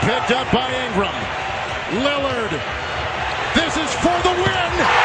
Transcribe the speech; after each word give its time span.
picked 0.00 0.30
up 0.30 0.50
by 0.52 0.70
Ingram. 0.86 1.14
Lillard. 2.04 2.50
This 3.54 3.76
is 3.76 3.92
for 4.00 4.16
the 4.22 4.34
win. 4.42 4.97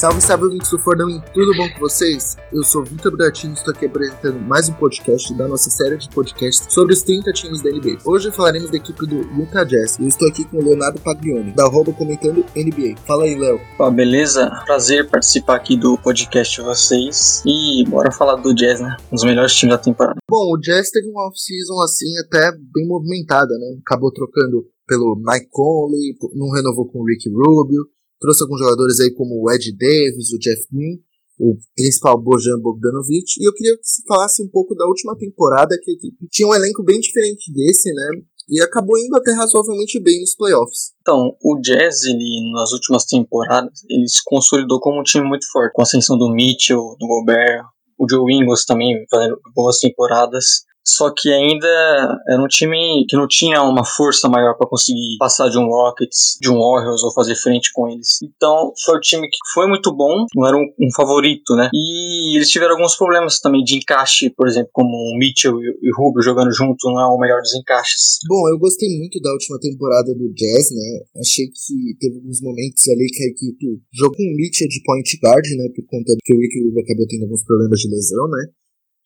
Salve, 0.00 0.22
salve, 0.22 0.44
ouvintes 0.44 0.70
do 0.70 0.78
Fordão, 0.78 1.22
tudo 1.34 1.54
bom 1.54 1.68
com 1.74 1.80
vocês? 1.80 2.34
Eu 2.50 2.64
sou 2.64 2.82
Vitor 2.82 3.14
Bratini 3.14 3.52
e 3.52 3.54
estou 3.54 3.74
aqui 3.74 3.84
apresentando 3.84 4.40
mais 4.40 4.66
um 4.66 4.72
podcast 4.72 5.34
da 5.34 5.46
nossa 5.46 5.68
série 5.68 5.98
de 5.98 6.08
podcasts 6.08 6.72
sobre 6.72 6.94
os 6.94 7.02
30 7.02 7.30
times 7.34 7.60
da 7.60 7.68
NBA. 7.68 7.98
Hoje 8.06 8.32
falaremos 8.32 8.70
da 8.70 8.78
equipe 8.78 9.06
do 9.06 9.16
Utah 9.38 9.62
Jazz 9.62 9.98
e 9.98 10.06
estou 10.06 10.26
aqui 10.26 10.46
com 10.46 10.56
o 10.56 10.64
Leonardo 10.64 10.98
Paglioni, 11.00 11.52
da 11.52 11.64
Arroba 11.64 11.92
Comentando 11.92 12.46
NBA. 12.56 12.98
Fala 13.06 13.24
aí, 13.24 13.38
Léo. 13.38 13.60
Pô, 13.76 13.90
beleza? 13.90 14.48
Prazer 14.64 15.06
participar 15.06 15.56
aqui 15.56 15.76
do 15.76 15.98
podcast 15.98 16.56
de 16.56 16.66
vocês 16.66 17.42
e 17.44 17.84
bora 17.86 18.10
falar 18.10 18.36
do 18.36 18.54
Jazz, 18.54 18.80
né? 18.80 18.96
Um 19.12 19.16
dos 19.16 19.24
melhores 19.24 19.54
times 19.54 19.76
da 19.76 19.82
temporada. 19.82 20.18
Bom, 20.30 20.54
o 20.54 20.58
Jazz 20.58 20.88
teve 20.88 21.10
uma 21.10 21.28
off-season 21.28 21.78
assim 21.82 22.08
até 22.24 22.52
bem 22.52 22.88
movimentada, 22.88 23.52
né? 23.52 23.76
Acabou 23.86 24.10
trocando 24.10 24.64
pelo 24.88 25.14
Mike 25.22 25.48
Conley, 25.50 26.16
não 26.34 26.50
renovou 26.50 26.90
com 26.90 27.00
o 27.00 27.04
Ricky 27.04 27.28
Rubio, 27.28 27.84
Trouxe 28.20 28.42
alguns 28.42 28.60
jogadores 28.60 29.00
aí 29.00 29.10
como 29.12 29.42
o 29.42 29.50
Ed 29.50 29.72
Davis, 29.76 30.32
o 30.32 30.38
Jeff 30.38 30.62
Green, 30.70 31.00
o 31.38 31.56
principal 31.74 32.20
Bojan 32.20 32.60
Bogdanovic. 32.60 33.40
E 33.40 33.48
eu 33.48 33.52
queria 33.54 33.76
que 33.76 33.82
você 33.82 34.02
falasse 34.06 34.42
um 34.42 34.48
pouco 34.48 34.74
da 34.74 34.86
última 34.86 35.16
temporada, 35.16 35.76
que 35.82 35.96
tinha 36.30 36.46
um 36.46 36.54
elenco 36.54 36.82
bem 36.84 37.00
diferente 37.00 37.50
desse, 37.52 37.92
né? 37.92 38.22
E 38.48 38.60
acabou 38.60 38.98
indo 38.98 39.16
até 39.16 39.32
razoavelmente 39.32 39.98
bem 40.00 40.20
nos 40.20 40.34
playoffs. 40.34 40.92
Então, 41.00 41.36
o 41.42 41.60
Jazz, 41.60 42.04
ele, 42.04 42.52
nas 42.52 42.72
últimas 42.72 43.04
temporadas, 43.04 43.80
ele 43.88 44.06
se 44.08 44.20
consolidou 44.24 44.80
como 44.80 45.00
um 45.00 45.04
time 45.04 45.26
muito 45.26 45.46
forte, 45.50 45.72
com 45.72 45.82
a 45.82 45.84
ascensão 45.84 46.18
do 46.18 46.30
Mitchell, 46.30 46.96
do 46.98 47.06
Gobert, 47.06 47.64
o 47.98 48.06
Joe 48.08 48.34
Ingles 48.34 48.64
também 48.64 49.04
fazendo 49.10 49.38
boas 49.54 49.78
temporadas 49.78 50.64
só 50.86 51.12
que 51.14 51.30
ainda 51.30 52.18
era 52.28 52.42
um 52.42 52.46
time 52.46 53.04
que 53.08 53.16
não 53.16 53.26
tinha 53.28 53.62
uma 53.62 53.84
força 53.84 54.28
maior 54.28 54.56
para 54.56 54.68
conseguir 54.68 55.16
passar 55.18 55.48
de 55.48 55.58
um 55.58 55.66
Rockets, 55.66 56.36
de 56.40 56.50
um 56.50 56.58
Warriors 56.58 57.02
ou 57.02 57.12
fazer 57.12 57.34
frente 57.36 57.70
com 57.72 57.88
eles. 57.88 58.18
Então 58.22 58.72
foi 58.84 58.96
um 58.96 59.00
time 59.00 59.28
que 59.28 59.38
foi 59.52 59.66
muito 59.68 59.94
bom, 59.94 60.26
não 60.34 60.46
era 60.46 60.56
um, 60.56 60.62
um 60.62 60.88
favorito, 60.94 61.54
né? 61.54 61.68
E 61.72 62.36
eles 62.36 62.48
tiveram 62.48 62.74
alguns 62.74 62.96
problemas 62.96 63.40
também 63.40 63.62
de 63.62 63.76
encaixe, 63.76 64.30
por 64.30 64.48
exemplo, 64.48 64.70
como 64.72 64.90
o 64.90 65.18
Mitchell 65.18 65.58
e 65.60 65.90
o 65.90 65.96
Rubio 65.96 66.22
jogando 66.22 66.52
junto 66.52 66.90
não 66.90 67.00
é 67.00 67.06
o 67.06 67.18
melhor 67.18 67.40
dos 67.40 67.54
encaixes. 67.54 68.18
Bom, 68.28 68.48
eu 68.48 68.58
gostei 68.58 68.88
muito 68.98 69.20
da 69.20 69.32
última 69.32 69.58
temporada 69.60 70.14
do 70.14 70.32
Jazz, 70.32 70.70
né? 70.72 71.20
Achei 71.20 71.46
que 71.46 71.98
teve 71.98 72.16
alguns 72.16 72.40
momentos 72.40 72.88
ali 72.88 73.06
que 73.06 73.22
a 73.22 73.26
equipe 73.26 73.80
jogou 73.92 74.16
com 74.16 74.22
o 74.22 74.36
Mitchell 74.36 74.68
de 74.68 74.82
point 74.84 75.18
guard, 75.22 75.44
né? 75.56 75.68
Por 75.74 75.84
conta 75.86 76.12
que 76.22 76.34
o 76.34 76.38
Ricky 76.38 76.64
Rubio 76.64 76.82
acabou 76.82 77.06
tendo 77.06 77.24
alguns 77.24 77.44
problemas 77.44 77.80
de 77.80 77.88
lesão, 77.88 78.28
né? 78.28 78.46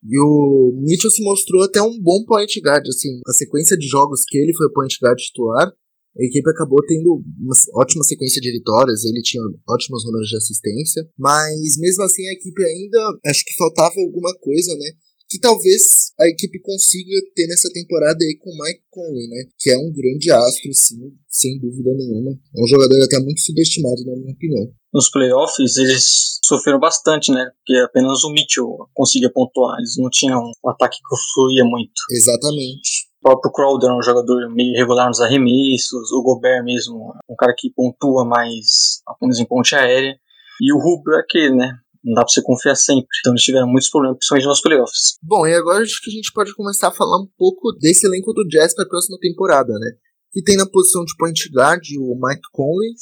E 0.05 0.19
o 0.20 0.72
Mitchell 0.83 1.10
se 1.10 1.22
mostrou 1.22 1.62
até 1.62 1.80
um 1.80 1.98
bom 2.00 2.24
point 2.27 2.60
guard, 2.60 2.86
assim, 2.86 3.20
a 3.27 3.33
sequência 3.33 3.77
de 3.77 3.86
jogos 3.86 4.22
que 4.27 4.36
ele 4.36 4.55
foi 4.55 4.70
point 4.70 4.94
guard 5.02 5.19
titular, 5.19 5.72
a 6.16 6.24
equipe 6.24 6.48
acabou 6.48 6.78
tendo 6.86 7.24
uma 7.41 7.56
ótima 7.83 8.05
sequência 8.05 8.41
de 8.41 8.52
vitórias, 8.52 9.05
ele 9.05 9.20
tinha 9.22 9.42
ótimos 9.69 10.05
números 10.05 10.28
de 10.28 10.36
assistência, 10.36 11.08
mas 11.19 11.77
mesmo 11.78 12.05
assim 12.05 12.24
a 12.28 12.33
equipe 12.33 12.62
ainda, 12.62 13.19
acho 13.27 13.44
que 13.44 13.56
faltava 13.56 13.94
alguma 13.98 14.33
coisa, 14.38 14.77
né? 14.77 14.91
Que 15.34 15.40
talvez 15.40 16.14
a 16.20 16.28
equipe 16.28 16.60
consiga 16.60 17.10
ter 17.34 17.48
nessa 17.48 17.68
temporada 17.72 18.18
aí 18.22 18.38
com 18.38 18.50
o 18.50 18.56
Mike 18.56 18.84
Conley, 18.88 19.27
né? 19.27 19.42
Que 19.58 19.70
é 19.70 19.77
um 19.77 19.92
grande 19.92 20.30
astro, 20.30 20.72
sim, 20.72 21.10
sem 21.28 21.58
dúvida 21.58 21.90
nenhuma. 21.92 22.30
É 22.56 22.62
um 22.62 22.68
jogador 22.68 23.02
até 23.02 23.18
muito 23.18 23.40
subestimado, 23.40 24.05
na 24.06 24.14
minha 24.14 24.32
opinião. 24.32 24.70
Nos 24.92 25.10
playoffs, 25.10 25.77
eles 25.77 26.38
sofreram 26.44 26.78
bastante, 26.78 27.32
né? 27.32 27.50
Porque 27.56 27.77
apenas 27.80 28.22
o 28.22 28.30
Mitchell 28.30 28.88
conseguia 28.94 29.28
pontuar. 29.28 29.77
Eles 29.78 29.96
não 29.98 30.08
tinham 30.08 30.40
um 30.40 30.70
ataque 30.70 30.98
que 30.98 31.16
fluía 31.34 31.64
muito. 31.64 32.00
Exatamente. 32.12 33.08
O 33.18 33.30
próprio 33.30 33.50
Crowder 33.50 33.90
é 33.90 33.98
um 33.98 34.02
jogador 34.02 34.48
meio 34.55 34.72
irregular 34.72 35.08
nos 35.08 35.20
arremessos. 35.20 36.12
O 36.12 36.22
Gobert 36.22 36.62
mesmo, 36.62 37.12
um 37.28 37.34
cara 37.34 37.52
que 37.58 37.72
pontua 37.74 38.24
mais 38.24 39.02
apenas 39.05 39.40
em 39.40 39.44
ponte 39.44 39.74
aérea. 39.74 40.17
E 40.62 40.73
o 40.73 40.78
Rubio 40.78 41.14
é 41.14 41.18
aquele, 41.18 41.56
né? 41.56 41.73
Não 42.05 42.15
dá 42.15 42.20
pra 42.20 42.29
você 42.29 42.42
confiar 42.42 42.75
sempre. 42.75 43.09
Então 43.20 43.33
eles 43.33 43.42
tiveram 43.42 43.67
muitos 43.67 43.89
problemas, 43.89 44.19
principalmente 44.19 44.47
nos 44.47 44.61
playoffs. 44.61 45.19
Bom, 45.23 45.47
e 45.47 45.55
agora 45.55 45.83
acho 45.83 46.03
que 46.03 46.11
a 46.11 46.13
gente 46.13 46.33
pode 46.33 46.55
começar 46.55 46.89
a 46.89 46.92
falar 46.92 47.19
um 47.23 47.29
pouco 47.39 47.73
desse 47.73 48.07
elenco 48.07 48.33
do 48.35 48.47
Jazz 48.47 48.75
para 48.75 48.85
a 48.85 48.89
próxima 48.89 49.17
temporada, 49.19 49.73
né? 49.79 49.92
Que 50.31 50.42
tem 50.42 50.57
na 50.57 50.69
posição 50.69 51.05
de 51.05 51.17
point 51.17 51.48
guard 51.51 51.83
o 51.98 52.15
Mike 52.20 52.48
Conley, 52.53 52.92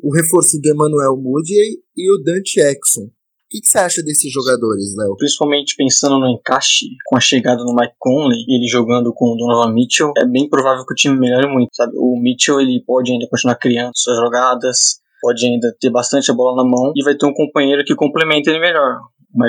o 0.00 0.14
reforço 0.14 0.60
do 0.60 0.68
Emmanuel 0.68 1.16
Moody 1.16 1.54
e 1.96 2.14
o 2.14 2.22
Dante 2.22 2.60
Exxon. 2.60 3.04
O 3.04 3.10
que, 3.50 3.60
que, 3.60 3.68
você 3.68 3.78
acha 3.78 4.02
desses 4.02 4.32
jogadores, 4.32 4.96
Léo? 4.96 5.16
Principalmente 5.16 5.76
pensando 5.76 6.18
no 6.18 6.28
encaixe, 6.28 6.86
com 7.06 7.16
a 7.16 7.20
chegada 7.20 7.62
do 7.62 7.74
Mike 7.74 7.94
Conley, 7.98 8.38
ele 8.48 8.66
jogando 8.66 9.12
com 9.14 9.26
o 9.26 9.36
Donovan 9.36 9.72
Mitchell, 9.72 10.12
é 10.18 10.26
bem 10.26 10.48
provável 10.48 10.84
que 10.84 10.92
o 10.92 10.96
time 10.96 11.16
melhore 11.16 11.46
muito, 11.46 11.74
sabe? 11.74 11.92
O 11.96 12.20
Mitchell, 12.20 12.60
ele 12.60 12.82
pode 12.84 13.12
ainda 13.12 13.28
continuar 13.30 13.54
criando 13.56 13.92
suas 13.94 14.16
jogadas, 14.16 14.98
pode 15.24 15.46
ainda 15.46 15.74
ter 15.80 15.90
bastante 15.90 16.30
a 16.30 16.34
bola 16.34 16.62
na 16.62 16.68
mão 16.68 16.92
e 16.94 17.02
vai 17.02 17.14
ter 17.14 17.24
um 17.24 17.32
companheiro 17.32 17.82
que 17.82 17.94
complementa 17.94 18.50
ele 18.50 18.60
melhor. 18.60 19.00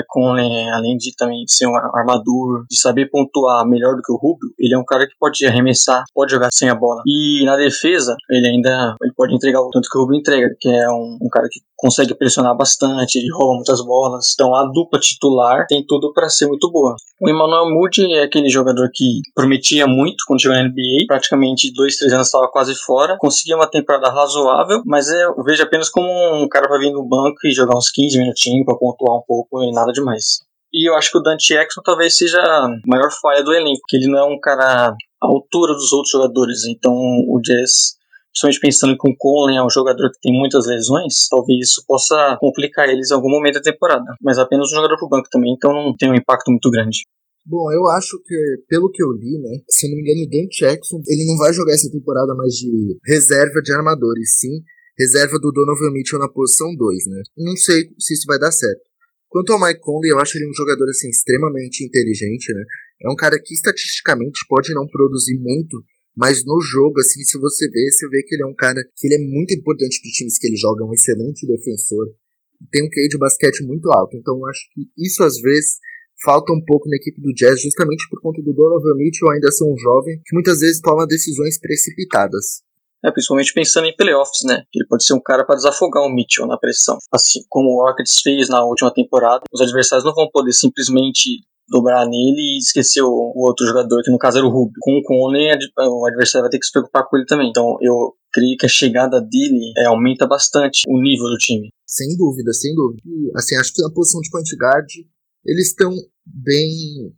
Conley, 0.08 0.68
além 0.70 0.96
de 0.96 1.14
também 1.16 1.44
ser 1.46 1.66
um 1.66 1.76
armador, 1.76 2.64
de 2.70 2.78
saber 2.78 3.10
pontuar 3.10 3.66
melhor 3.66 3.96
do 3.96 4.02
que 4.02 4.12
o 4.12 4.16
Rubio, 4.16 4.50
ele 4.58 4.74
é 4.74 4.78
um 4.78 4.84
cara 4.84 5.06
que 5.06 5.14
pode 5.18 5.44
arremessar, 5.46 6.04
pode 6.14 6.32
jogar 6.32 6.48
sem 6.52 6.68
a 6.68 6.74
bola. 6.74 7.02
E 7.06 7.44
na 7.44 7.56
defesa, 7.56 8.16
ele 8.30 8.46
ainda 8.46 8.96
ele 9.02 9.12
pode 9.16 9.34
entregar 9.34 9.60
o 9.60 9.70
tanto 9.70 9.88
que 9.90 9.98
o 9.98 10.02
Rubio 10.02 10.18
entrega, 10.18 10.54
que 10.58 10.68
é 10.68 10.88
um, 10.88 11.18
um 11.22 11.28
cara 11.30 11.48
que 11.50 11.60
consegue 11.76 12.14
pressionar 12.14 12.56
bastante, 12.56 13.18
ele 13.18 13.30
rouba 13.30 13.54
muitas 13.54 13.84
bolas. 13.84 14.32
Então 14.34 14.54
a 14.54 14.64
dupla 14.64 14.98
titular 14.98 15.66
tem 15.68 15.84
tudo 15.86 16.12
para 16.12 16.28
ser 16.28 16.46
muito 16.46 16.70
boa. 16.70 16.96
O 17.20 17.28
Emmanuel 17.28 17.70
Moody 17.70 18.12
é 18.14 18.22
aquele 18.22 18.48
jogador 18.48 18.90
que 18.92 19.20
prometia 19.34 19.86
muito 19.86 20.24
quando 20.26 20.40
chegou 20.40 20.56
na 20.56 20.64
NBA, 20.64 21.06
praticamente 21.06 21.72
dois, 21.72 21.96
três 21.96 22.12
anos 22.12 22.26
estava 22.26 22.48
quase 22.48 22.74
fora, 22.74 23.16
conseguia 23.18 23.56
uma 23.56 23.70
temporada 23.70 24.10
razoável, 24.10 24.82
mas 24.84 25.08
eu 25.08 25.42
vejo 25.44 25.62
apenas 25.62 25.88
como 25.88 26.08
um 26.08 26.48
cara 26.48 26.68
para 26.68 26.78
vir 26.78 26.92
no 26.92 27.06
banco 27.06 27.36
e 27.44 27.52
jogar 27.52 27.76
uns 27.76 27.90
15 27.90 28.18
minutinhos 28.18 28.64
para 28.64 28.76
pontuar 28.76 29.18
um 29.18 29.22
pouco 29.26 29.62
nada 29.76 29.92
demais. 29.92 30.40
E 30.72 30.88
eu 30.88 30.94
acho 30.96 31.12
que 31.12 31.18
o 31.18 31.22
Dante 31.22 31.54
Exxon 31.54 31.82
talvez 31.84 32.16
seja 32.16 32.38
a 32.38 32.68
maior 32.86 33.10
falha 33.22 33.44
do 33.44 33.54
elenco, 33.54 33.80
que 33.88 33.96
ele 33.96 34.08
não 34.08 34.18
é 34.18 34.24
um 34.24 34.40
cara 34.40 34.88
à 34.88 35.26
altura 35.26 35.72
dos 35.74 35.92
outros 35.92 36.10
jogadores, 36.10 36.64
então 36.66 36.92
o 36.92 37.40
Jazz 37.40 37.96
principalmente 38.36 38.60
pensando 38.60 38.98
que 38.98 39.08
o 39.08 39.16
Conley 39.16 39.56
é 39.56 39.64
um 39.64 39.70
jogador 39.70 40.10
que 40.10 40.20
tem 40.20 40.32
muitas 40.38 40.66
lesões, 40.66 41.26
talvez 41.30 41.70
isso 41.70 41.82
possa 41.86 42.36
complicar 42.38 42.88
eles 42.88 43.10
em 43.10 43.14
algum 43.14 43.30
momento 43.30 43.54
da 43.54 43.62
temporada. 43.62 44.04
Mas 44.20 44.38
apenas 44.38 44.70
um 44.70 44.76
jogador 44.76 44.98
pro 44.98 45.08
banco 45.08 45.28
também, 45.30 45.54
então 45.56 45.72
não 45.72 45.96
tem 45.96 46.10
um 46.10 46.14
impacto 46.14 46.50
muito 46.50 46.70
grande. 46.70 46.98
Bom, 47.46 47.72
eu 47.72 47.86
acho 47.88 48.20
que, 48.26 48.36
pelo 48.68 48.90
que 48.90 49.02
eu 49.02 49.12
li, 49.12 49.38
né, 49.40 49.62
se 49.70 49.88
não 49.88 49.96
me 49.96 50.02
engano, 50.02 50.26
o 50.26 50.30
Dan 50.30 50.48
Jackson, 50.50 51.00
ele 51.06 51.26
não 51.26 51.38
vai 51.38 51.52
jogar 51.54 51.72
essa 51.72 51.90
temporada 51.90 52.34
mais 52.34 52.54
de 52.54 52.98
reserva 53.06 53.62
de 53.62 53.72
armadores, 53.72 54.36
sim, 54.38 54.60
reserva 54.98 55.38
do 55.38 55.52
Donovan 55.52 55.92
Mitchell 55.92 56.18
na 56.18 56.28
posição 56.28 56.74
2, 56.74 57.06
né. 57.06 57.22
Não 57.38 57.56
sei 57.56 57.84
se 57.98 58.14
isso 58.14 58.26
vai 58.26 58.38
dar 58.38 58.50
certo. 58.50 58.82
Quanto 59.36 59.52
ao 59.52 59.60
Mike 59.60 59.80
Conley, 59.80 60.12
eu 60.12 60.18
acho 60.18 60.38
ele 60.38 60.48
um 60.48 60.54
jogador, 60.54 60.88
assim, 60.88 61.10
extremamente 61.10 61.84
inteligente, 61.84 62.54
né, 62.54 62.64
é 63.04 63.10
um 63.10 63.14
cara 63.14 63.36
que 63.38 63.52
estatisticamente 63.52 64.40
pode 64.48 64.72
não 64.72 64.86
produzir 64.88 65.38
muito, 65.38 65.84
mas 66.16 66.42
no 66.42 66.58
jogo, 66.62 66.98
assim, 67.00 67.20
se 67.20 67.38
você 67.38 67.68
vê, 67.68 67.84
você 67.92 68.08
vê 68.08 68.22
que 68.22 68.34
ele 68.34 68.44
é 68.44 68.46
um 68.46 68.54
cara 68.54 68.80
que 68.96 69.06
ele 69.06 69.16
é 69.16 69.28
muito 69.28 69.52
importante 69.52 70.00
para 70.00 70.08
os 70.08 70.14
times 70.14 70.38
que 70.38 70.46
ele 70.46 70.56
joga, 70.56 70.84
é 70.84 70.86
um 70.86 70.94
excelente 70.94 71.46
defensor. 71.46 72.06
Tem 72.72 72.82
um 72.82 72.88
QI 72.88 73.08
de 73.08 73.18
basquete 73.18 73.62
muito 73.66 73.92
alto. 73.92 74.16
Então 74.16 74.38
eu 74.38 74.46
acho 74.46 74.60
que 74.72 74.88
isso 74.96 75.22
às 75.22 75.38
vezes 75.38 75.80
falta 76.24 76.50
um 76.54 76.64
pouco 76.64 76.88
na 76.88 76.96
equipe 76.96 77.20
do 77.20 77.34
Jazz, 77.34 77.60
justamente 77.60 78.08
por 78.08 78.22
conta 78.22 78.40
do 78.40 78.54
Donovan 78.54 78.96
Mitchell 78.96 79.30
ainda 79.30 79.52
ser 79.52 79.64
um 79.64 79.76
jovem 79.76 80.16
que 80.24 80.34
muitas 80.34 80.60
vezes 80.60 80.80
toma 80.80 81.06
decisões 81.06 81.60
precipitadas. 81.60 82.64
É, 83.06 83.10
principalmente 83.12 83.52
pensando 83.54 83.86
em 83.86 83.94
playoffs, 83.94 84.42
né? 84.44 84.64
Ele 84.74 84.86
pode 84.88 85.04
ser 85.04 85.14
um 85.14 85.22
cara 85.22 85.44
para 85.44 85.54
desafogar 85.54 86.02
o 86.02 86.12
Mitchell 86.12 86.46
na 86.46 86.58
pressão. 86.58 86.98
Assim 87.12 87.40
como 87.48 87.68
o 87.68 87.86
Rockets 87.86 88.20
fez 88.20 88.48
na 88.48 88.64
última 88.64 88.92
temporada, 88.92 89.44
os 89.52 89.60
adversários 89.60 90.04
não 90.04 90.12
vão 90.12 90.28
poder 90.32 90.52
simplesmente 90.52 91.46
dobrar 91.68 92.04
nele 92.06 92.56
e 92.56 92.58
esquecer 92.58 93.02
o, 93.02 93.32
outro 93.36 93.66
jogador, 93.66 94.02
que 94.02 94.10
no 94.10 94.18
caso 94.18 94.38
era 94.38 94.46
o 94.46 94.50
Rubio. 94.50 94.74
Com 94.80 94.98
o 94.98 95.02
Conley, 95.02 95.50
o 95.78 96.06
adversário 96.06 96.42
vai 96.42 96.50
ter 96.50 96.58
que 96.58 96.66
se 96.66 96.72
preocupar 96.72 97.08
com 97.08 97.16
ele 97.16 97.26
também. 97.26 97.48
Então 97.48 97.76
eu 97.80 98.14
creio 98.32 98.56
que 98.58 98.66
a 98.66 98.68
chegada 98.68 99.20
dele 99.20 99.72
é, 99.78 99.86
aumenta 99.86 100.26
bastante 100.26 100.82
o 100.88 101.00
nível 101.00 101.26
do 101.28 101.38
time. 101.38 101.70
Sem 101.86 102.16
dúvida, 102.16 102.52
sem 102.52 102.74
dúvida. 102.74 103.02
Assim, 103.36 103.56
acho 103.56 103.72
que 103.72 103.82
na 103.82 103.90
posição 103.90 104.20
de 104.20 104.30
point 104.30 104.56
guard, 104.56 104.88
eles 105.44 105.68
estão 105.68 105.92
bem 106.26 107.14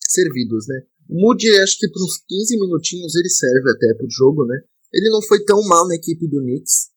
servidos, 0.00 0.66
né? 0.68 0.82
O 1.08 1.20
Moody, 1.20 1.48
acho 1.58 1.78
que 1.78 1.88
por 1.88 2.02
uns 2.02 2.22
15 2.28 2.60
minutinhos 2.60 3.14
ele 3.16 3.28
serve 3.28 3.70
até 3.70 3.94
pro 3.94 4.06
jogo, 4.08 4.46
né? 4.46 4.60
Ele 4.92 5.10
não 5.10 5.22
foi 5.22 5.44
tão 5.44 5.62
mal 5.66 5.86
na 5.88 5.94
equipe 5.94 6.28
do 6.28 6.40
Knicks. 6.40 6.90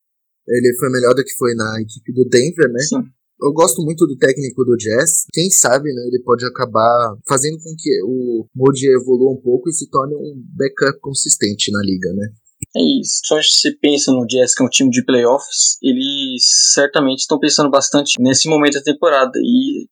Ele 0.48 0.76
foi 0.80 0.90
melhor 0.90 1.14
do 1.14 1.24
que 1.24 1.34
foi 1.36 1.56
na 1.56 1.82
equipe 1.82 2.14
do 2.14 2.26
Denver, 2.30 2.72
né? 2.72 2.80
Sim. 2.82 3.04
Eu 3.42 3.52
gosto 3.52 3.82
muito 3.82 4.08
do 4.08 4.18
técnico 4.18 4.64
do 4.64 4.78
Jazz. 4.78 5.26
Quem 5.34 5.50
sabe, 5.50 5.94
né, 5.94 6.08
ele 6.08 6.22
pode 6.24 6.46
acabar 6.46 7.18
fazendo 7.28 7.58
com 7.58 7.76
que 7.78 8.02
o 8.04 8.48
Moody 8.56 8.88
evolua 8.88 9.34
um 9.34 9.42
pouco 9.42 9.70
e 9.70 9.74
se 9.74 9.90
torne 9.90 10.16
um 10.16 10.42
backup 10.56 11.00
consistente 11.02 11.72
na 11.72 11.82
liga, 11.82 12.14
né? 12.14 12.30
É 12.76 13.00
isso. 13.00 13.20
Só 13.26 13.42
se 13.42 13.50
você 13.50 13.72
pensa 13.72 14.12
no 14.12 14.26
Jazz, 14.26 14.56
que 14.56 14.64
é 14.64 14.66
um 14.66 14.70
time 14.70 14.90
de 14.90 15.04
playoffs, 15.04 15.78
eles 15.82 16.44
certamente 16.74 17.20
estão 17.20 17.40
pensando 17.40 17.70
bastante 17.70 18.14
nesse 18.20 18.50
momento 18.50 18.76
da 18.76 18.84
temporada. 18.84 19.38
E 19.38 19.88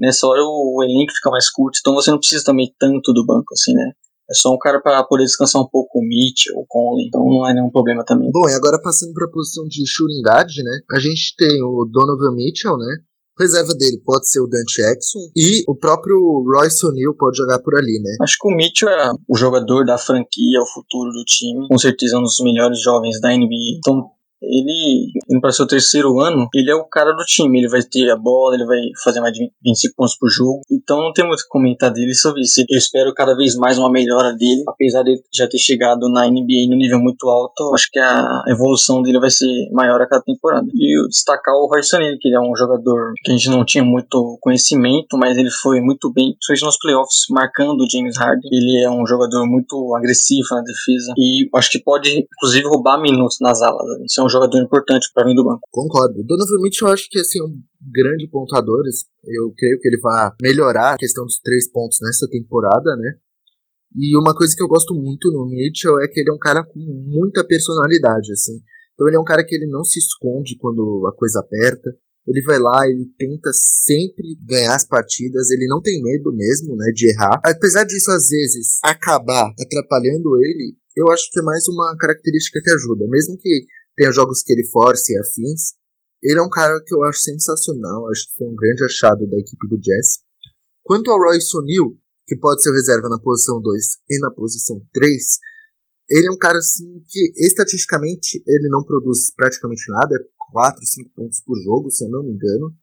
nessa 0.00 0.26
hora 0.26 0.40
o 0.42 0.82
elenco 0.82 1.12
fica 1.12 1.30
mais 1.30 1.50
curto, 1.50 1.78
então 1.80 1.94
você 1.94 2.10
não 2.10 2.18
precisa 2.18 2.44
também 2.44 2.72
tanto 2.78 3.12
do 3.12 3.26
banco 3.26 3.52
assim, 3.52 3.72
né? 3.74 3.92
É 4.34 4.40
só 4.40 4.52
um 4.52 4.58
cara 4.58 4.80
para 4.80 5.04
poder 5.04 5.22
descansar 5.22 5.62
um 5.62 5.68
pouco 5.68 6.00
o 6.00 6.02
Mitchell, 6.02 6.56
o 6.56 6.66
Conley, 6.66 7.06
então 7.06 7.24
não 7.24 7.48
é 7.48 7.54
nenhum 7.54 7.70
problema 7.70 8.04
também. 8.04 8.28
Bom, 8.32 8.48
e 8.48 8.54
agora 8.54 8.80
passando 8.82 9.12
para 9.14 9.26
a 9.26 9.30
posição 9.30 9.64
de 9.68 9.86
shooting 9.86 10.22
guard, 10.26 10.50
né? 10.58 10.80
A 10.92 10.98
gente 10.98 11.36
tem 11.38 11.62
o 11.62 11.84
Donovan 11.84 12.34
Mitchell, 12.34 12.76
né? 12.76 12.96
reserva 13.38 13.74
dele 13.74 14.00
pode 14.04 14.28
ser 14.30 14.40
o 14.40 14.46
Dante 14.46 14.80
Jackson 14.80 15.18
e 15.36 15.64
o 15.66 15.74
próprio 15.74 16.16
Royce 16.46 16.86
O'Neal 16.86 17.14
pode 17.14 17.36
jogar 17.36 17.58
por 17.60 17.74
ali, 17.74 18.00
né? 18.00 18.16
Acho 18.22 18.36
que 18.40 18.48
o 18.48 18.56
Mitchell 18.56 18.88
é 18.88 19.12
o 19.28 19.36
jogador 19.36 19.84
da 19.84 19.98
franquia, 19.98 20.60
o 20.60 20.66
futuro 20.72 21.10
do 21.10 21.24
time, 21.24 21.66
com 21.68 21.78
certeza 21.78 22.16
é 22.16 22.18
um 22.18 22.22
dos 22.22 22.38
melhores 22.40 22.80
jovens 22.80 23.20
da 23.20 23.30
NBA. 23.30 23.78
Então 23.78 24.08
ele, 24.42 25.10
indo 25.30 25.40
para 25.40 25.52
seu 25.52 25.66
terceiro 25.66 26.20
ano, 26.20 26.48
ele 26.54 26.70
é 26.70 26.74
o 26.74 26.84
cara 26.84 27.12
do 27.12 27.24
time. 27.24 27.58
Ele 27.58 27.68
vai 27.68 27.82
ter 27.82 28.10
a 28.10 28.16
bola, 28.16 28.54
ele 28.54 28.66
vai 28.66 28.78
fazer 29.02 29.20
mais 29.20 29.32
de 29.32 29.50
25 29.64 29.94
pontos 29.96 30.16
por 30.18 30.28
jogo. 30.28 30.60
Então 30.70 31.00
não 31.02 31.12
tem 31.12 31.26
muito 31.26 31.40
o 31.40 31.42
que 31.42 31.48
comentar 31.48 31.92
dele 31.92 32.14
sobre 32.14 32.42
isso. 32.42 32.60
Eu 32.68 32.78
espero 32.78 33.14
cada 33.14 33.34
vez 33.36 33.56
mais 33.56 33.78
uma 33.78 33.90
melhora 33.90 34.32
dele. 34.34 34.62
Apesar 34.68 35.02
de 35.02 35.20
já 35.32 35.48
ter 35.48 35.58
chegado 35.58 36.08
na 36.10 36.26
NBA 36.26 36.68
no 36.68 36.76
nível 36.76 36.98
muito 36.98 37.28
alto, 37.28 37.72
acho 37.74 37.88
que 37.90 37.98
a 37.98 38.44
evolução 38.48 39.02
dele 39.02 39.18
vai 39.18 39.30
ser 39.30 39.46
maior 39.72 40.00
a 40.00 40.06
cada 40.06 40.22
temporada. 40.22 40.66
E 40.74 41.08
destacar 41.08 41.54
o 41.54 41.66
Royce 41.66 41.96
O'Neal, 41.96 42.16
que 42.20 42.28
ele 42.28 42.36
é 42.36 42.40
um 42.40 42.54
jogador 42.56 43.12
que 43.22 43.32
a 43.32 43.36
gente 43.36 43.48
não 43.48 43.64
tinha 43.64 43.84
muito 43.84 44.38
conhecimento, 44.40 45.16
mas 45.16 45.36
ele 45.36 45.50
foi 45.50 45.80
muito 45.80 46.12
bem, 46.12 46.34
principalmente 46.34 46.64
nos 46.64 46.78
playoffs, 46.78 47.24
marcando 47.30 47.80
o 47.80 47.90
James 47.90 48.16
Harden. 48.18 48.50
Ele 48.52 48.84
é 48.84 48.90
um 48.90 49.06
jogador 49.06 49.46
muito 49.46 49.94
agressivo 49.96 50.46
na 50.50 50.62
defesa 50.62 51.12
e 51.16 51.48
acho 51.54 51.70
que 51.70 51.78
pode, 51.78 52.26
inclusive, 52.36 52.66
roubar 52.66 53.00
minutos 53.00 53.38
nas 53.40 53.62
alas. 53.62 53.84
Isso 54.04 54.20
é 54.20 54.23
um 54.24 54.28
jogador 54.28 54.60
importante 54.62 55.10
para 55.14 55.24
mim 55.26 55.34
do 55.34 55.44
banco. 55.44 55.60
Concordo. 55.70 56.22
Donovan 56.24 56.62
Mitchell 56.62 56.88
eu 56.88 56.94
acho 56.94 57.08
que 57.08 57.18
assim, 57.18 57.42
um 57.42 57.62
grande 57.92 58.28
pontuador. 58.28 58.82
Eu 59.24 59.52
creio 59.56 59.78
que 59.78 59.88
ele 59.88 60.00
vai 60.00 60.30
melhorar 60.40 60.94
a 60.94 60.98
questão 60.98 61.24
dos 61.24 61.38
três 61.40 61.70
pontos 61.70 61.98
nessa 62.02 62.28
temporada, 62.28 62.96
né? 62.96 63.14
E 63.96 64.18
uma 64.18 64.34
coisa 64.34 64.54
que 64.56 64.62
eu 64.62 64.68
gosto 64.68 64.92
muito 64.94 65.30
no 65.30 65.46
Mitchell 65.46 66.00
é 66.00 66.08
que 66.08 66.20
ele 66.20 66.30
é 66.30 66.32
um 66.32 66.38
cara 66.38 66.64
com 66.64 66.80
muita 66.80 67.44
personalidade, 67.44 68.32
assim. 68.32 68.60
Então 68.92 69.06
ele 69.06 69.16
é 69.16 69.20
um 69.20 69.24
cara 69.24 69.44
que 69.44 69.54
ele 69.54 69.66
não 69.66 69.84
se 69.84 69.98
esconde 69.98 70.56
quando 70.58 71.06
a 71.06 71.16
coisa 71.16 71.40
aperta. 71.40 71.94
Ele 72.26 72.42
vai 72.42 72.58
lá, 72.58 72.88
ele 72.88 73.06
tenta 73.18 73.50
sempre 73.52 74.36
ganhar 74.48 74.74
as 74.74 74.86
partidas, 74.86 75.50
ele 75.50 75.66
não 75.68 75.82
tem 75.82 76.02
medo 76.02 76.32
mesmo, 76.32 76.74
né, 76.74 76.90
de 76.94 77.10
errar. 77.10 77.38
Apesar 77.44 77.84
disso, 77.84 78.10
às 78.10 78.28
vezes, 78.28 78.78
acabar 78.82 79.52
atrapalhando 79.60 80.42
ele, 80.42 80.74
eu 80.96 81.10
acho 81.10 81.30
que 81.30 81.40
é 81.40 81.42
mais 81.42 81.68
uma 81.68 81.94
característica 81.98 82.60
que 82.62 82.70
ajuda. 82.70 83.06
Mesmo 83.08 83.36
que 83.36 83.66
tem 83.96 84.12
jogos 84.12 84.42
que 84.42 84.52
ele 84.52 84.66
force 84.68 85.12
e 85.12 85.18
afins. 85.18 85.74
Ele 86.22 86.38
é 86.38 86.42
um 86.42 86.48
cara 86.48 86.82
que 86.84 86.94
eu 86.94 87.02
acho 87.04 87.20
sensacional, 87.20 88.10
acho 88.10 88.28
que 88.28 88.36
foi 88.36 88.48
um 88.48 88.56
grande 88.56 88.84
achado 88.84 89.26
da 89.26 89.38
equipe 89.38 89.68
do 89.68 89.78
Jazz. 89.78 90.20
Quanto 90.82 91.10
ao 91.10 91.18
Royce 91.18 91.56
O'Neal, 91.56 91.94
que 92.26 92.36
pode 92.36 92.62
ser 92.62 92.72
reserva 92.72 93.08
na 93.08 93.18
posição 93.18 93.60
2 93.60 93.84
e 94.10 94.18
na 94.20 94.30
posição 94.30 94.80
3, 94.92 95.22
ele 96.08 96.28
é 96.28 96.30
um 96.30 96.38
cara 96.38 96.58
assim 96.58 97.02
que 97.08 97.32
estatisticamente 97.36 98.42
ele 98.46 98.68
não 98.68 98.84
produz 98.84 99.34
praticamente 99.34 99.84
nada, 99.88 100.14
4, 100.52 100.84
5 100.84 101.10
pontos 101.14 101.40
por 101.40 101.60
jogo, 101.62 101.90
se 101.90 102.04
eu 102.04 102.10
não 102.10 102.22
me 102.22 102.32
engano. 102.32 102.74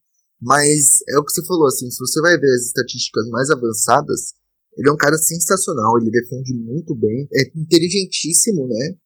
Mas 0.42 1.04
é 1.08 1.20
o 1.20 1.24
que 1.24 1.32
você 1.32 1.46
falou, 1.46 1.68
assim, 1.68 1.90
se 1.92 2.00
você 2.00 2.20
vai 2.20 2.38
ver 2.38 2.52
as 2.54 2.66
estatísticas 2.66 3.28
mais 3.30 3.50
avançadas, 3.52 4.34
ele 4.76 4.90
é 4.90 4.92
um 4.92 4.98
cara 4.98 5.18
sensacional, 5.18 5.98
ele 6.00 6.10
defende 6.10 6.54
muito 6.54 6.96
bem, 6.96 7.28
é 7.34 7.44
inteligentíssimo, 7.56 8.68
né? 8.68 8.98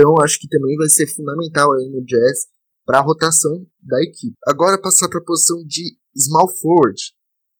Então 0.00 0.14
acho 0.22 0.40
que 0.40 0.48
também 0.48 0.74
vai 0.76 0.88
ser 0.88 1.06
fundamental 1.06 1.74
aí 1.74 1.86
no 1.90 2.02
Jazz 2.02 2.46
para 2.86 3.00
a 3.00 3.02
rotação 3.02 3.66
da 3.82 4.02
equipe. 4.02 4.34
Agora 4.46 4.80
passar 4.80 5.10
para 5.10 5.18
a 5.18 5.24
posição 5.24 5.62
de 5.66 5.94
small 6.16 6.48
forward, 6.56 6.98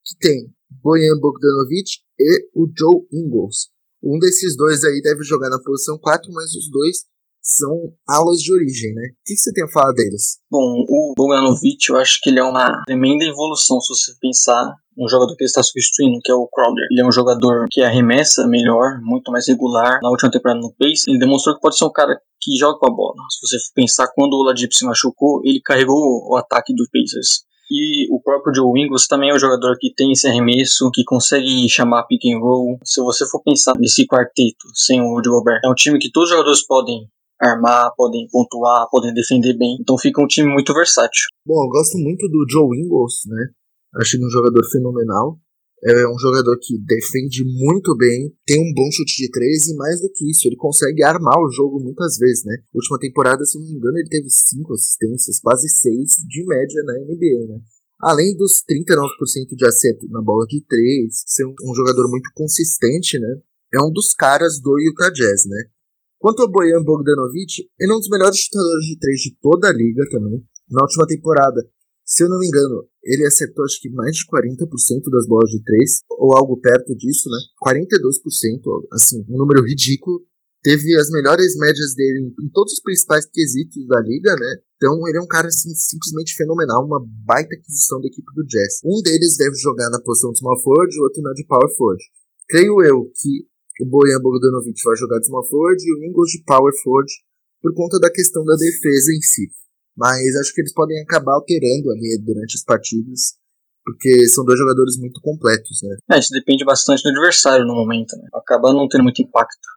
que 0.06 0.16
tem 0.18 0.50
Bojan 0.70 1.20
Bogdanovic 1.20 1.98
e 2.18 2.48
o 2.54 2.66
Joe 2.74 3.06
Ingles. 3.12 3.68
Um 4.02 4.18
desses 4.18 4.56
dois 4.56 4.82
aí 4.84 5.02
deve 5.02 5.22
jogar 5.22 5.50
na 5.50 5.60
posição 5.62 5.98
4, 5.98 6.32
mas 6.32 6.54
os 6.54 6.70
dois 6.70 7.04
são 7.42 7.92
alas 8.08 8.38
de 8.38 8.52
origem, 8.52 8.94
né? 8.94 9.08
O 9.10 9.14
que 9.24 9.36
você 9.36 9.52
tem 9.52 9.64
a 9.64 9.68
falar 9.68 9.92
deles? 9.92 10.38
Bom, 10.50 10.84
o 10.88 11.14
Bogdanovic, 11.16 11.88
eu 11.88 11.96
acho 11.96 12.18
que 12.22 12.30
ele 12.30 12.38
é 12.38 12.44
uma 12.44 12.82
tremenda 12.86 13.24
evolução 13.24 13.80
se 13.80 13.94
você 13.94 14.12
pensar 14.20 14.74
um 14.98 15.08
jogador 15.08 15.34
que 15.34 15.44
ele 15.44 15.48
está 15.48 15.62
substituindo, 15.62 16.18
que 16.22 16.30
é 16.30 16.34
o 16.34 16.46
Crowder. 16.46 16.86
Ele 16.90 17.00
é 17.00 17.06
um 17.06 17.12
jogador 17.12 17.66
que 17.70 17.80
arremessa 17.80 18.46
melhor, 18.46 19.00
muito 19.00 19.32
mais 19.32 19.48
regular. 19.48 19.98
Na 20.02 20.10
última 20.10 20.30
temporada 20.30 20.60
no 20.60 20.74
Pace, 20.78 21.08
ele 21.08 21.18
demonstrou 21.18 21.54
que 21.54 21.60
pode 21.60 21.78
ser 21.78 21.86
um 21.86 21.92
cara 21.92 22.20
que 22.40 22.56
joga 22.56 22.78
com 22.78 22.86
a 22.86 22.94
bola. 22.94 23.14
Se 23.30 23.40
você 23.40 23.56
pensar, 23.74 24.08
quando 24.14 24.34
o 24.34 24.40
Oladipo 24.40 24.74
se 24.74 24.84
machucou, 24.84 25.40
ele 25.44 25.60
carregou 25.62 26.28
o 26.28 26.36
ataque 26.36 26.74
do 26.74 26.84
Pacers. 26.92 27.44
E 27.70 28.12
o 28.12 28.20
próprio 28.20 28.52
Joe 28.52 28.80
Ingles 28.80 29.06
também 29.06 29.30
é 29.30 29.34
um 29.34 29.38
jogador 29.38 29.76
que 29.78 29.94
tem 29.94 30.10
esse 30.10 30.26
arremesso, 30.26 30.90
que 30.92 31.04
consegue 31.04 31.68
chamar 31.68 32.02
pick 32.04 32.20
and 32.26 32.40
roll. 32.40 32.78
Se 32.84 33.00
você 33.00 33.24
for 33.28 33.40
pensar 33.42 33.74
nesse 33.78 34.06
quarteto 34.06 34.66
sem 34.74 35.00
o 35.00 35.22
Joe 35.24 35.38
Gobert, 35.38 35.60
é 35.64 35.68
um 35.68 35.74
time 35.74 35.98
que 35.98 36.10
todos 36.10 36.30
os 36.30 36.34
jogadores 36.34 36.66
podem 36.66 37.08
armar, 37.40 37.92
podem 37.96 38.26
pontuar, 38.30 38.88
podem 38.90 39.14
defender 39.14 39.56
bem. 39.56 39.78
Então 39.80 39.96
fica 39.98 40.22
um 40.22 40.26
time 40.26 40.52
muito 40.52 40.72
versátil. 40.74 41.26
Bom, 41.46 41.64
eu 41.64 41.68
gosto 41.68 41.96
muito 41.98 42.28
do 42.28 42.44
Joe 42.48 42.78
Ingles, 42.78 43.22
né? 43.26 43.48
Acho 43.96 44.16
ele 44.16 44.26
um 44.26 44.30
jogador 44.30 44.62
fenomenal. 44.70 45.38
É 45.82 46.06
um 46.06 46.18
jogador 46.18 46.58
que 46.60 46.76
defende 46.76 47.42
muito 47.42 47.96
bem, 47.96 48.30
tem 48.44 48.60
um 48.60 48.74
bom 48.74 48.86
chute 48.92 49.16
de 49.16 49.30
três 49.30 49.66
e 49.66 49.74
mais 49.76 49.98
do 50.02 50.10
que 50.12 50.30
isso, 50.30 50.46
ele 50.46 50.56
consegue 50.56 51.02
armar 51.02 51.40
o 51.40 51.50
jogo 51.50 51.80
muitas 51.80 52.18
vezes, 52.18 52.44
né? 52.44 52.54
Última 52.74 52.98
temporada, 52.98 53.42
se 53.46 53.58
não 53.58 53.64
me 53.64 53.72
engano, 53.72 53.96
ele 53.96 54.10
teve 54.10 54.28
cinco 54.28 54.74
assistências, 54.74 55.40
quase 55.40 55.70
seis 55.70 56.16
de 56.28 56.44
média 56.44 56.82
na 56.84 56.92
NBA, 57.00 57.48
né? 57.48 57.60
Além 57.98 58.36
dos 58.36 58.62
39% 58.68 59.56
de 59.56 59.66
acerto 59.66 60.06
na 60.10 60.20
bola 60.20 60.44
de 60.46 60.62
três, 60.66 61.22
ser 61.26 61.46
um, 61.46 61.74
jogador 61.74 62.10
muito 62.10 62.30
consistente, 62.34 63.18
né? 63.18 63.36
É 63.72 63.80
um 63.82 63.90
dos 63.90 64.12
caras 64.12 64.60
do 64.60 64.78
Utah 64.80 65.10
Jazz, 65.10 65.46
né? 65.46 65.64
Quanto 66.20 66.42
ao 66.42 66.52
Bojan 66.52 66.84
Bogdanovic, 66.84 67.64
ele 67.80 67.92
é 67.92 67.96
um 67.96 67.98
dos 67.98 68.10
melhores 68.10 68.36
chutadores 68.36 68.84
de 68.84 68.98
três 68.98 69.20
de 69.20 69.36
toda 69.40 69.68
a 69.68 69.72
liga 69.72 70.04
também. 70.10 70.44
Na 70.68 70.82
última 70.82 71.06
temporada, 71.06 71.64
se 72.04 72.22
eu 72.22 72.28
não 72.28 72.38
me 72.38 72.46
engano, 72.46 72.84
ele 73.02 73.24
acertou 73.24 73.64
acho 73.64 73.80
que 73.80 73.88
mais 73.88 74.14
de 74.16 74.26
40% 74.26 74.68
das 75.10 75.26
bolas 75.26 75.48
de 75.48 75.64
três, 75.64 76.02
ou 76.10 76.36
algo 76.36 76.60
perto 76.60 76.94
disso, 76.94 77.30
né? 77.30 77.38
42%, 77.64 78.60
assim, 78.92 79.24
um 79.30 79.38
número 79.38 79.64
ridículo. 79.64 80.20
Teve 80.62 80.94
as 80.96 81.08
melhores 81.08 81.56
médias 81.56 81.94
dele 81.94 82.34
em 82.38 82.50
todos 82.52 82.74
os 82.74 82.82
principais 82.82 83.24
quesitos 83.24 83.86
da 83.86 83.98
liga, 84.02 84.36
né? 84.36 84.56
Então 84.76 85.00
ele 85.08 85.16
é 85.16 85.22
um 85.22 85.26
cara 85.26 85.48
assim, 85.48 85.72
simplesmente 85.74 86.36
fenomenal, 86.36 86.84
uma 86.84 87.00
baita 87.24 87.54
aquisição 87.54 87.98
da 87.98 88.08
equipe 88.08 88.28
do 88.34 88.44
Jazz. 88.44 88.80
Um 88.84 89.00
deles 89.00 89.38
deve 89.38 89.56
jogar 89.56 89.88
na 89.88 90.02
posição 90.02 90.32
de 90.32 90.38
small 90.38 90.60
forward, 90.60 90.98
o 90.98 91.02
outro 91.04 91.22
na 91.22 91.32
de 91.32 91.46
power 91.46 91.74
forward. 91.74 92.04
Creio 92.46 92.82
eu 92.82 93.10
que 93.16 93.46
o 93.82 93.86
Bojan 93.86 94.20
Bogdanovic 94.20 94.80
vai 94.84 94.96
jogar 94.96 95.18
de 95.18 95.26
small 95.26 95.46
forward 95.46 95.82
e 95.82 95.92
o 95.94 96.04
Ingles 96.04 96.30
de 96.32 96.42
power 96.44 96.72
forward 96.82 97.12
por 97.60 97.74
conta 97.74 97.98
da 97.98 98.10
questão 98.10 98.44
da 98.44 98.54
defesa 98.56 99.12
em 99.12 99.20
si. 99.20 99.50
Mas 99.96 100.34
acho 100.40 100.54
que 100.54 100.60
eles 100.60 100.72
podem 100.72 101.00
acabar 101.02 101.34
alterando 101.34 101.90
ali 101.90 102.18
durante 102.24 102.56
as 102.56 102.64
partidas, 102.64 103.36
porque 103.84 104.26
são 104.28 104.44
dois 104.44 104.58
jogadores 104.58 104.96
muito 104.98 105.20
completos, 105.20 105.80
né? 105.82 105.96
É, 106.12 106.18
isso 106.18 106.32
depende 106.32 106.64
bastante 106.64 107.02
do 107.02 107.10
adversário 107.10 107.66
no 107.66 107.74
momento, 107.74 108.16
né? 108.16 108.28
Acaba 108.34 108.72
não 108.72 108.88
tendo 108.88 109.04
muito 109.04 109.20
impacto. 109.20 109.68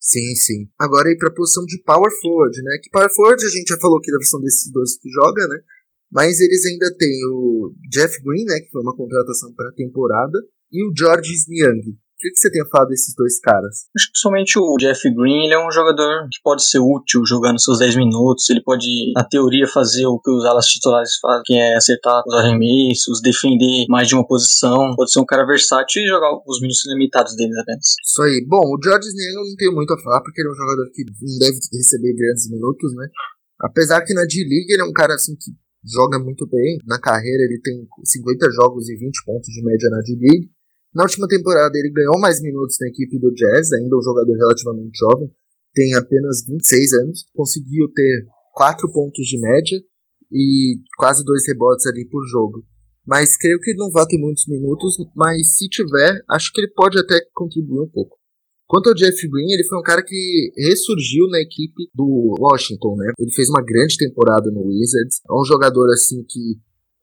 Sim, 0.00 0.34
sim. 0.36 0.68
Agora 0.78 1.08
aí 1.08 1.16
pra 1.18 1.34
posição 1.34 1.64
de 1.64 1.82
power 1.82 2.10
forward, 2.20 2.62
né? 2.62 2.78
Que 2.82 2.88
power 2.90 3.12
forward 3.14 3.44
a 3.44 3.48
gente 3.48 3.68
já 3.68 3.76
falou 3.78 4.00
que 4.00 4.10
são 4.24 4.40
desses 4.40 4.72
dois 4.72 4.96
que 4.96 5.10
joga, 5.10 5.46
né? 5.48 5.58
Mas 6.10 6.40
eles 6.40 6.64
ainda 6.64 6.96
têm 6.96 7.20
o 7.30 7.74
Jeff 7.90 8.22
Green, 8.22 8.44
né? 8.44 8.60
Que 8.60 8.70
foi 8.70 8.80
uma 8.80 8.96
contratação 8.96 9.52
para 9.52 9.68
a 9.68 9.74
temporada. 9.74 10.38
E 10.72 10.86
o 10.86 10.92
George 10.96 11.32
Niang, 11.48 11.98
o 12.18 12.20
que, 12.20 12.30
que 12.30 12.40
você 12.40 12.50
tem 12.50 12.60
a 12.60 12.66
falar 12.66 12.86
desses 12.86 13.14
dois 13.14 13.38
caras? 13.38 13.86
Acho 13.96 14.10
que 14.10 14.18
somente 14.18 14.58
o 14.58 14.74
Jeff 14.76 15.08
Green 15.14 15.44
ele 15.44 15.54
é 15.54 15.58
um 15.66 15.70
jogador 15.70 16.26
que 16.26 16.42
pode 16.42 16.66
ser 16.66 16.80
útil 16.80 17.24
jogando 17.24 17.62
seus 17.62 17.78
10 17.78 17.94
minutos. 17.94 18.50
Ele 18.50 18.60
pode, 18.60 19.12
na 19.14 19.22
teoria, 19.22 19.68
fazer 19.68 20.04
o 20.06 20.18
que 20.18 20.28
os 20.28 20.44
alas 20.44 20.66
titulares 20.66 21.16
fazem, 21.22 21.42
que 21.46 21.54
é 21.54 21.76
acertar 21.76 22.20
os 22.26 22.34
arremessos, 22.34 23.22
defender 23.22 23.86
mais 23.88 24.08
de 24.08 24.16
uma 24.16 24.26
posição. 24.26 24.96
Pode 24.96 25.12
ser 25.12 25.20
um 25.20 25.24
cara 25.24 25.46
versátil 25.46 26.02
e 26.02 26.08
jogar 26.08 26.34
os 26.44 26.60
minutos 26.60 26.82
limitados 26.88 27.36
dele 27.36 27.52
apenas. 27.60 27.94
Isso 28.04 28.22
aí. 28.22 28.44
Bom, 28.48 28.66
o 28.66 28.78
George 28.82 29.06
Niang 29.14 29.34
eu 29.34 29.44
não 29.44 29.56
tenho 29.56 29.72
muito 29.72 29.94
a 29.94 29.98
falar, 30.02 30.20
porque 30.22 30.40
ele 30.40 30.48
é 30.48 30.52
um 30.52 30.56
jogador 30.56 30.90
que 30.92 31.04
não 31.04 31.38
deve 31.38 31.58
receber 31.72 32.14
grandes 32.14 32.50
minutos, 32.50 32.96
né? 32.96 33.06
Apesar 33.60 34.02
que 34.02 34.12
na 34.12 34.24
D-League 34.24 34.72
ele 34.72 34.82
é 34.82 34.84
um 34.84 34.92
cara 34.92 35.14
assim 35.14 35.36
que 35.38 35.52
joga 35.86 36.18
muito 36.18 36.48
bem. 36.48 36.78
Na 36.84 36.98
carreira 37.00 37.44
ele 37.44 37.60
tem 37.62 37.86
50 38.02 38.50
jogos 38.50 38.88
e 38.88 38.96
20 38.96 39.24
pontos 39.24 39.48
de 39.52 39.62
média 39.62 39.88
na 39.90 40.00
D-League. 40.00 40.50
Na 40.94 41.04
última 41.04 41.28
temporada 41.28 41.76
ele 41.76 41.92
ganhou 41.92 42.18
mais 42.18 42.40
minutos 42.40 42.76
na 42.80 42.88
equipe 42.88 43.18
do 43.18 43.32
Jazz, 43.32 43.72
ainda 43.72 43.96
um 43.96 44.02
jogador 44.02 44.36
relativamente 44.36 44.98
jovem, 44.98 45.30
tem 45.74 45.94
apenas 45.94 46.44
26 46.46 46.92
anos, 46.94 47.24
conseguiu 47.34 47.88
ter 47.94 48.26
4 48.54 48.90
pontos 48.92 49.26
de 49.26 49.38
média 49.38 49.78
e 50.32 50.76
quase 50.96 51.24
2 51.24 51.46
rebotes 51.46 51.86
ali 51.86 52.06
por 52.08 52.26
jogo. 52.26 52.64
Mas 53.06 53.36
creio 53.36 53.58
que 53.60 53.70
ele 53.70 53.78
não 53.78 53.90
vai 53.90 54.04
ter 54.06 54.18
muitos 54.18 54.46
minutos, 54.46 54.96
mas 55.16 55.56
se 55.56 55.68
tiver, 55.68 56.20
acho 56.28 56.52
que 56.52 56.60
ele 56.60 56.72
pode 56.74 56.98
até 56.98 57.20
contribuir 57.32 57.80
um 57.80 57.88
pouco. 57.88 58.18
Quanto 58.66 58.90
ao 58.90 58.94
Jeff 58.94 59.16
Green, 59.30 59.50
ele 59.50 59.64
foi 59.64 59.78
um 59.78 59.82
cara 59.82 60.02
que 60.04 60.52
ressurgiu 60.58 61.26
na 61.28 61.40
equipe 61.40 61.88
do 61.94 62.34
Washington, 62.38 62.96
né? 62.96 63.12
Ele 63.18 63.32
fez 63.32 63.48
uma 63.48 63.64
grande 63.64 63.96
temporada 63.96 64.50
no 64.50 64.66
Wizards. 64.66 65.22
É 65.26 65.32
um 65.32 65.44
jogador 65.44 65.90
assim 65.90 66.22
que 66.28 66.58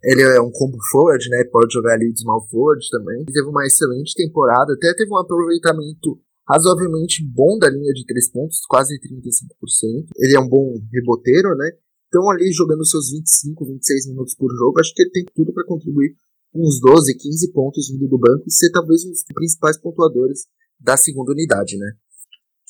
ele 0.06 0.22
é 0.22 0.40
um 0.40 0.52
combo 0.52 0.78
forward, 0.92 1.28
né? 1.30 1.44
Pode 1.52 1.74
jogar 1.74 1.94
ali 1.94 2.12
de 2.14 2.22
small 2.22 2.48
forward 2.48 2.86
também. 2.92 3.18
Ele 3.22 3.34
teve 3.34 3.48
uma 3.48 3.66
excelente 3.66 4.14
temporada, 4.14 4.74
até 4.74 4.94
teve 4.94 5.12
um 5.12 5.18
aproveitamento 5.18 6.20
razoavelmente 6.48 7.26
bom 7.26 7.58
da 7.58 7.68
linha 7.68 7.92
de 7.92 8.06
três 8.06 8.30
pontos, 8.30 8.62
quase 8.70 9.00
35%. 9.00 10.10
Ele 10.18 10.36
é 10.36 10.40
um 10.40 10.48
bom 10.48 10.80
reboteiro, 10.94 11.56
né? 11.58 11.72
Então 12.08 12.30
ali 12.30 12.52
jogando 12.52 12.86
seus 12.86 13.10
25, 13.10 13.66
26 13.66 14.08
minutos 14.10 14.36
por 14.36 14.50
jogo, 14.56 14.80
acho 14.80 14.94
que 14.94 15.02
ele 15.02 15.12
tem 15.12 15.26
tudo 15.36 15.52
para 15.52 15.66
contribuir 15.66 16.16
uns 16.54 16.80
12, 16.80 17.18
15 17.18 17.52
pontos 17.52 17.90
vindo 17.90 18.08
do 18.08 18.18
banco 18.18 18.44
e 18.48 18.52
ser 18.52 18.70
talvez 18.72 19.04
um 19.04 19.10
dos 19.10 19.24
principais 19.24 19.78
pontuadores 19.78 20.46
da 20.80 20.96
segunda 20.96 21.32
unidade, 21.32 21.78
né? 21.78 21.94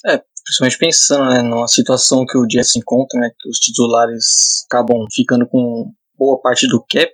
É, 0.07 0.21
principalmente 0.43 0.77
pensando 0.77 1.29
né, 1.29 1.41
numa 1.41 1.67
situação 1.67 2.25
que 2.25 2.37
o 2.37 2.45
Jazz 2.47 2.71
se 2.71 2.79
encontra, 2.79 3.19
né, 3.19 3.29
que 3.37 3.49
os 3.49 3.57
titulares 3.57 4.63
acabam 4.67 5.05
ficando 5.11 5.47
com 5.47 5.91
boa 6.17 6.39
parte 6.41 6.67
do 6.67 6.83
cap. 6.89 7.13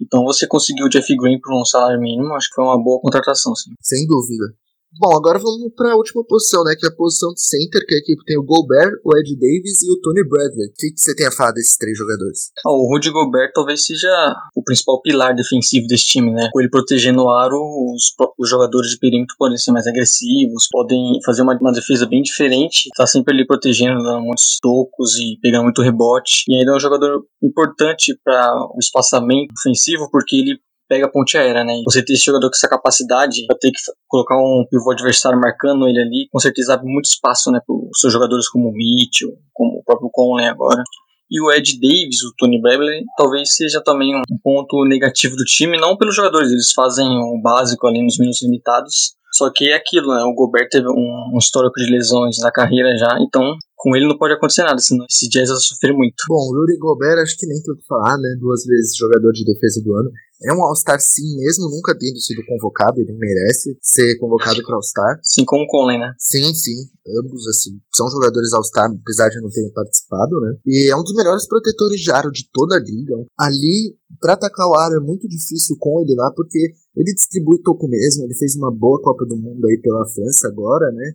Então 0.00 0.24
você 0.24 0.46
conseguiu 0.46 0.86
o 0.86 0.88
Jeff 0.88 1.06
Green 1.16 1.40
por 1.40 1.58
um 1.58 1.64
salário 1.64 2.00
mínimo, 2.00 2.34
acho 2.34 2.48
que 2.48 2.54
foi 2.54 2.64
uma 2.64 2.82
boa 2.82 3.00
contratação, 3.00 3.54
sim. 3.54 3.70
Sem 3.80 4.06
dúvida. 4.06 4.54
Bom, 4.98 5.14
agora 5.14 5.38
vamos 5.38 5.72
para 5.76 5.92
a 5.92 5.96
última 5.96 6.24
posição, 6.24 6.64
né? 6.64 6.74
Que 6.78 6.86
é 6.86 6.88
a 6.88 6.94
posição 6.94 7.32
de 7.34 7.40
center, 7.40 7.84
que 7.86 7.94
a 7.94 7.98
equipe 7.98 8.24
tem 8.24 8.38
o 8.38 8.42
Gobert, 8.42 8.92
o 9.04 9.16
Ed 9.18 9.34
Davis 9.36 9.82
e 9.82 9.92
o 9.92 10.00
Tony 10.00 10.26
Bradley. 10.26 10.68
O 10.68 10.72
que, 10.72 10.92
você 10.96 11.14
tem 11.14 11.26
a 11.26 11.30
falar 11.30 11.52
desses 11.52 11.76
três 11.76 11.98
jogadores? 11.98 12.50
Ah, 12.64 12.70
o 12.70 12.88
Rudy 12.88 13.10
Gobert 13.10 13.52
talvez 13.54 13.84
seja 13.84 14.08
o 14.54 14.62
principal 14.62 15.02
pilar 15.02 15.34
defensivo 15.34 15.86
desse 15.86 16.06
time, 16.06 16.32
né? 16.32 16.48
Com 16.50 16.60
ele 16.60 16.70
protegendo 16.70 17.24
o 17.24 17.28
aro, 17.28 17.60
os, 17.92 18.14
os 18.38 18.48
jogadores 18.48 18.90
de 18.90 18.98
perímetro 18.98 19.36
podem 19.38 19.58
ser 19.58 19.72
mais 19.72 19.86
agressivos, 19.86 20.66
podem 20.70 21.20
fazer 21.26 21.42
uma, 21.42 21.58
uma 21.60 21.72
defesa 21.72 22.06
bem 22.06 22.22
diferente. 22.22 22.88
Tá 22.96 23.06
sempre 23.06 23.34
ali 23.34 23.46
protegendo, 23.46 24.02
dando 24.02 24.22
muitos 24.22 24.58
tocos 24.62 25.18
e 25.18 25.38
pegando 25.42 25.64
muito 25.64 25.82
rebote. 25.82 26.44
E 26.48 26.56
ainda 26.56 26.72
é 26.72 26.74
um 26.74 26.80
jogador 26.80 27.22
importante 27.42 28.18
para 28.24 28.54
o 28.74 28.78
espaçamento 28.78 29.52
ofensivo, 29.58 30.08
porque 30.10 30.36
ele 30.36 30.58
pega 30.88 31.06
a 31.06 31.10
ponte 31.10 31.36
aérea, 31.36 31.64
né? 31.64 31.74
Você 31.84 32.04
ter 32.04 32.14
esse 32.14 32.24
jogador 32.24 32.48
com 32.48 32.56
essa 32.56 32.68
capacidade, 32.68 33.44
vai 33.46 33.56
ter 33.58 33.70
que 33.70 33.78
colocar 34.08 34.36
um 34.36 34.64
pivô 34.70 34.92
adversário 34.92 35.38
marcando 35.40 35.88
ele 35.88 36.00
ali, 36.00 36.28
com 36.30 36.38
certeza 36.38 36.74
abre 36.74 36.90
muito 36.90 37.06
espaço, 37.06 37.50
né, 37.50 37.60
para 37.64 37.74
os 37.74 38.00
seus 38.00 38.12
jogadores 38.12 38.48
como 38.48 38.68
o 38.68 38.72
Mitchell, 38.72 39.30
como 39.52 39.78
o 39.78 39.84
próprio 39.84 40.10
Conley 40.12 40.46
agora. 40.46 40.82
E 41.28 41.40
o 41.40 41.50
Ed 41.50 41.80
Davis, 41.80 42.22
o 42.22 42.32
Tony 42.38 42.60
Bradley, 42.60 43.02
talvez 43.16 43.56
seja 43.56 43.82
também 43.82 44.14
um 44.14 44.38
ponto 44.42 44.84
negativo 44.84 45.34
do 45.34 45.44
time, 45.44 45.76
não 45.76 45.96
pelos 45.96 46.14
jogadores, 46.14 46.52
eles 46.52 46.72
fazem 46.72 47.08
o 47.08 47.40
básico 47.42 47.86
ali 47.86 48.00
nos 48.00 48.16
minutos 48.16 48.42
limitados, 48.42 49.16
só 49.36 49.50
que 49.50 49.68
é 49.68 49.76
aquilo, 49.76 50.08
né? 50.08 50.22
O 50.22 50.34
Gobert 50.34 50.68
teve 50.70 50.88
um, 50.88 51.34
um 51.34 51.38
histórico 51.38 51.74
de 51.78 51.90
lesões 51.90 52.38
na 52.38 52.50
carreira 52.50 52.96
já, 52.96 53.18
então 53.20 53.42
com 53.76 53.94
ele 53.94 54.08
não 54.08 54.16
pode 54.16 54.32
acontecer 54.32 54.62
nada, 54.62 54.78
senão 54.78 55.04
esse 55.08 55.28
Jazz 55.28 55.48
vai 55.48 55.58
sofrer 55.58 55.92
muito. 55.92 56.16
Bom, 56.28 56.48
o 56.48 56.58
Rudy 56.58 56.78
Gobert 56.78 57.22
acho 57.22 57.36
que 57.36 57.46
nem 57.46 57.60
tem 57.62 57.74
o 57.74 57.76
que 57.76 57.86
falar, 57.86 58.16
né? 58.16 58.34
Duas 58.40 58.64
vezes 58.64 58.96
jogador 58.96 59.30
de 59.32 59.44
defesa 59.44 59.82
do 59.84 59.94
ano. 59.94 60.10
É 60.44 60.52
um 60.52 60.62
All-Star 60.62 61.00
sim, 61.00 61.36
mesmo 61.36 61.70
nunca 61.70 61.96
tendo 61.96 62.18
sido 62.20 62.44
convocado, 62.46 63.00
ele 63.00 63.12
merece 63.12 63.76
ser 63.80 64.18
convocado 64.18 64.62
para 64.62 64.74
All-Star. 64.74 65.18
Sim, 65.22 65.44
como 65.46 65.64
o 65.64 65.66
Conley, 65.66 65.98
né? 65.98 66.12
Sim, 66.18 66.52
sim. 66.52 66.88
Ambos, 67.20 67.46
assim, 67.48 67.78
são 67.94 68.10
jogadores 68.10 68.52
All-Star, 68.52 68.90
apesar 68.90 69.28
de 69.30 69.40
não 69.40 69.48
terem 69.48 69.72
participado, 69.72 70.40
né? 70.40 70.56
E 70.66 70.90
é 70.90 70.96
um 70.96 71.02
dos 71.02 71.14
melhores 71.14 71.46
protetores 71.46 72.00
de 72.00 72.10
aro 72.10 72.30
de 72.30 72.48
toda 72.52 72.76
a 72.76 72.80
liga. 72.80 73.14
Ali, 73.38 73.96
para 74.20 74.34
atacar 74.34 74.68
o 74.68 74.74
aro 74.74 74.96
é 74.96 75.00
muito 75.00 75.26
difícil 75.26 75.76
com 75.78 76.00
ele 76.00 76.14
lá, 76.14 76.30
porque 76.34 76.74
ele 76.96 77.12
distribui 77.12 77.60
toco 77.62 77.86
mesmo, 77.86 78.24
ele 78.24 78.34
fez 78.34 78.56
uma 78.56 78.74
boa 78.74 79.00
Copa 79.02 79.26
do 79.26 79.36
Mundo 79.36 79.66
aí 79.66 79.78
pela 79.82 80.06
França 80.08 80.48
agora, 80.48 80.90
né? 80.92 81.12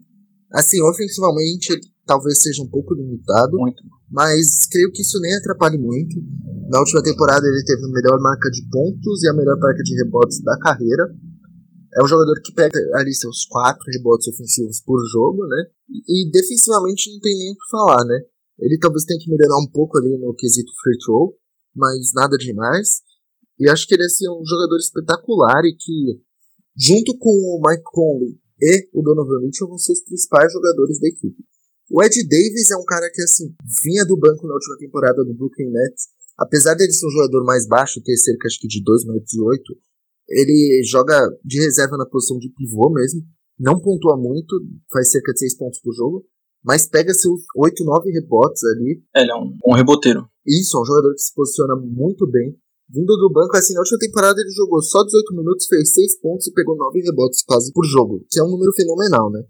Assim, 0.52 0.82
ofensivamente, 0.82 1.74
ele 1.74 1.82
talvez 2.06 2.42
seja 2.42 2.62
um 2.62 2.68
pouco 2.68 2.94
limitado. 2.94 3.58
Muito. 3.58 3.82
Mas 4.10 4.68
creio 4.70 4.92
que 4.92 5.02
isso 5.02 5.20
nem 5.22 5.34
atrapalhe 5.36 5.78
muito. 5.78 6.16
Na 6.70 6.80
última 6.80 7.02
temporada 7.02 7.48
ele 7.48 7.64
teve 7.66 7.84
a 7.84 7.88
melhor 7.88 8.20
marca 8.20 8.50
de 8.50 8.62
pontos 8.70 9.24
e 9.24 9.30
a 9.30 9.34
melhor 9.34 9.58
marca 9.58 9.82
de 9.82 9.96
rebotes 9.96 10.42
da 10.44 10.58
carreira. 10.60 11.08
É 11.98 12.04
um 12.04 12.08
jogador 12.08 12.40
que 12.42 12.54
pega 12.54 12.78
ali 12.96 13.14
seus 13.14 13.46
quatro 13.46 13.84
rebotes 13.92 14.28
ofensivos 14.28 14.82
por 14.82 15.00
jogo, 15.12 15.46
né? 15.48 15.66
E, 15.90 16.28
e 16.28 16.32
defensivamente 16.32 17.12
não 17.12 17.20
tem 17.20 17.38
nem 17.38 17.52
o 17.52 17.56
que 17.56 17.70
falar, 17.70 18.06
né? 18.06 18.20
Ele 18.60 18.78
talvez 18.78 19.04
tenha 19.06 19.20
que 19.20 19.30
melhorar 19.30 19.58
um 19.58 19.68
pouco 19.68 19.98
ali 19.98 20.18
no 20.18 20.34
quesito 20.36 20.72
free 20.84 20.98
throw, 21.04 21.34
mas 21.76 22.12
nada 22.14 22.38
demais. 22.38 23.02
E 23.62 23.70
acho 23.70 23.88
que 23.88 23.94
ele 23.94 24.02
é 24.02 24.08
assim, 24.08 24.28
um 24.28 24.44
jogador 24.44 24.78
espetacular 24.78 25.62
e 25.66 25.76
que, 25.78 26.20
junto 26.76 27.16
com 27.20 27.30
o 27.30 27.62
Mike 27.64 27.84
Conley 27.94 28.34
e 28.60 28.90
o 28.92 29.04
Donovan 29.04 29.40
Mitchell, 29.40 29.68
vão 29.68 29.78
ser 29.78 29.92
os 29.92 30.02
principais 30.02 30.52
jogadores 30.52 31.00
da 31.00 31.08
equipe. 31.08 31.46
O 31.88 32.02
Ed 32.02 32.28
Davis 32.28 32.72
é 32.72 32.76
um 32.76 32.86
cara 32.86 33.08
que, 33.14 33.22
assim, 33.22 33.54
vinha 33.84 34.04
do 34.04 34.18
banco 34.18 34.48
na 34.48 34.56
última 34.56 34.78
temporada 34.80 35.24
do 35.24 35.36
Brooklyn 35.36 35.70
Nets. 35.70 36.08
Apesar 36.40 36.74
dele 36.74 36.92
ser 36.92 37.06
um 37.06 37.12
jogador 37.12 37.44
mais 37.44 37.68
baixo, 37.68 38.02
ter 38.02 38.18
cerca 38.18 38.48
acho 38.48 38.60
que 38.60 38.68
de 38.68 38.82
2 38.84 39.06
metros 39.06 39.32
e 39.32 39.40
8, 39.40 39.64
ele 40.30 40.82
joga 40.84 41.30
de 41.46 41.60
reserva 41.60 41.98
na 41.98 42.06
posição 42.08 42.40
de 42.40 42.50
pivô 42.50 42.90
mesmo. 42.90 43.22
Não 43.60 43.80
pontua 43.80 44.18
muito, 44.18 44.60
faz 44.92 45.12
cerca 45.12 45.34
de 45.34 45.40
6 45.40 45.58
pontos 45.58 45.80
por 45.82 45.94
jogo, 45.94 46.26
mas 46.64 46.88
pega 46.88 47.14
seus 47.14 47.42
8, 47.56 47.84
9 47.84 48.12
rebotes 48.12 48.64
ali. 48.64 49.04
Ele 49.16 49.32
é 49.32 49.36
um, 49.36 49.56
um 49.68 49.76
reboteiro. 49.76 50.26
Isso, 50.48 50.78
é 50.78 50.82
um 50.82 50.86
jogador 50.86 51.14
que 51.14 51.22
se 51.22 51.32
posiciona 51.36 51.76
muito 51.76 52.26
bem. 52.26 52.58
Vindo 52.94 53.16
do 53.16 53.32
banco, 53.32 53.56
assim, 53.56 53.74
na 53.74 53.80
última 53.80 54.00
temporada 54.00 54.42
ele 54.42 54.52
jogou 54.52 54.82
só 54.82 55.04
18 55.04 55.36
minutos, 55.36 55.66
fez 55.68 55.94
6 55.94 56.20
pontos 56.20 56.48
e 56.48 56.54
pegou 56.54 56.76
9 56.76 57.00
rebotes 57.02 57.42
quase 57.44 57.72
por 57.72 57.86
jogo. 57.86 58.26
Que 58.30 58.40
é 58.40 58.44
um 58.44 58.52
número 58.52 58.74
fenomenal, 58.74 59.32
né? 59.32 59.42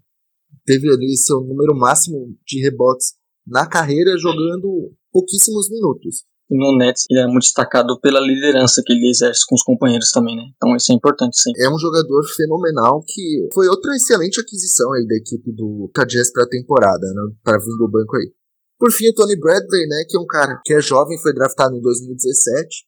teve 0.64 0.88
ali 0.90 1.16
seu 1.16 1.40
número 1.40 1.74
máximo 1.74 2.36
de 2.46 2.62
rebotes 2.62 3.14
na 3.46 3.66
carreira 3.66 4.16
jogando 4.18 4.92
pouquíssimos 5.10 5.68
minutos. 5.70 6.24
E 6.50 6.56
no 6.56 6.76
Nets 6.76 7.06
ele 7.10 7.20
é 7.20 7.26
muito 7.26 7.44
destacado 7.44 7.98
pela 8.00 8.20
liderança 8.20 8.82
que 8.84 8.92
ele 8.92 9.08
exerce 9.08 9.40
com 9.48 9.54
os 9.54 9.62
companheiros 9.62 10.10
também, 10.10 10.36
né? 10.36 10.42
Então 10.54 10.76
isso 10.76 10.92
é 10.92 10.94
importante 10.94 11.40
sim. 11.40 11.50
É 11.58 11.68
um 11.68 11.78
jogador 11.78 12.22
fenomenal 12.36 13.02
que 13.06 13.48
foi 13.54 13.68
outra 13.68 13.94
excelente 13.96 14.40
aquisição 14.40 14.92
aí 14.92 15.06
da 15.06 15.16
equipe 15.16 15.50
do 15.52 15.90
Jazz 16.06 16.30
para 16.32 16.44
a 16.44 16.48
temporada, 16.48 17.06
né? 17.14 17.34
Para 17.42 17.58
vir 17.58 17.76
do 17.78 17.88
banco 17.88 18.16
aí. 18.16 18.30
Por 18.78 18.90
fim, 18.90 19.08
o 19.08 19.14
Tony 19.14 19.38
Bradley, 19.38 19.86
né, 19.86 20.04
que 20.08 20.16
é 20.16 20.20
um 20.20 20.26
cara 20.26 20.60
que 20.64 20.74
é 20.74 20.80
jovem, 20.80 21.16
foi 21.16 21.32
draftado 21.32 21.76
em 21.76 21.80
2017, 21.80 22.84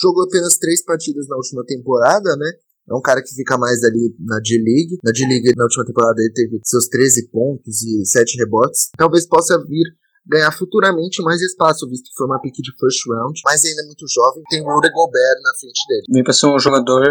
jogou 0.00 0.24
apenas 0.24 0.58
três 0.58 0.84
partidas 0.84 1.26
na 1.28 1.36
última 1.36 1.64
temporada, 1.64 2.36
né? 2.36 2.52
É 2.88 2.94
um 2.94 3.00
cara 3.00 3.20
que 3.20 3.34
fica 3.34 3.58
mais 3.58 3.82
ali 3.82 4.14
na 4.20 4.38
D-League. 4.38 4.98
Na 5.02 5.10
D-League, 5.10 5.56
na 5.56 5.64
última 5.64 5.84
temporada, 5.84 6.20
ele 6.22 6.32
teve 6.32 6.60
seus 6.62 6.86
13 6.88 7.30
pontos 7.30 7.82
e 7.82 8.04
7 8.06 8.38
rebotes. 8.38 8.90
Talvez 8.96 9.26
possa 9.26 9.58
vir 9.66 9.84
ganhar 10.24 10.52
futuramente 10.52 11.22
mais 11.22 11.40
espaço, 11.40 11.88
visto 11.88 12.04
que 12.04 12.16
foi 12.16 12.26
uma 12.26 12.40
pick 12.40 12.54
de 12.54 12.72
first 12.78 13.00
round, 13.08 13.40
mas 13.44 13.64
ainda 13.64 13.82
é 13.82 13.86
muito 13.86 14.06
jovem. 14.08 14.42
Tem 14.48 14.60
o 14.60 14.64
Rudy 14.64 14.90
Gobert 14.92 15.40
na 15.42 15.52
frente 15.58 15.80
dele. 15.88 16.24
Para 16.24 16.32
ser 16.32 16.46
um 16.46 16.58
jogador 16.58 17.02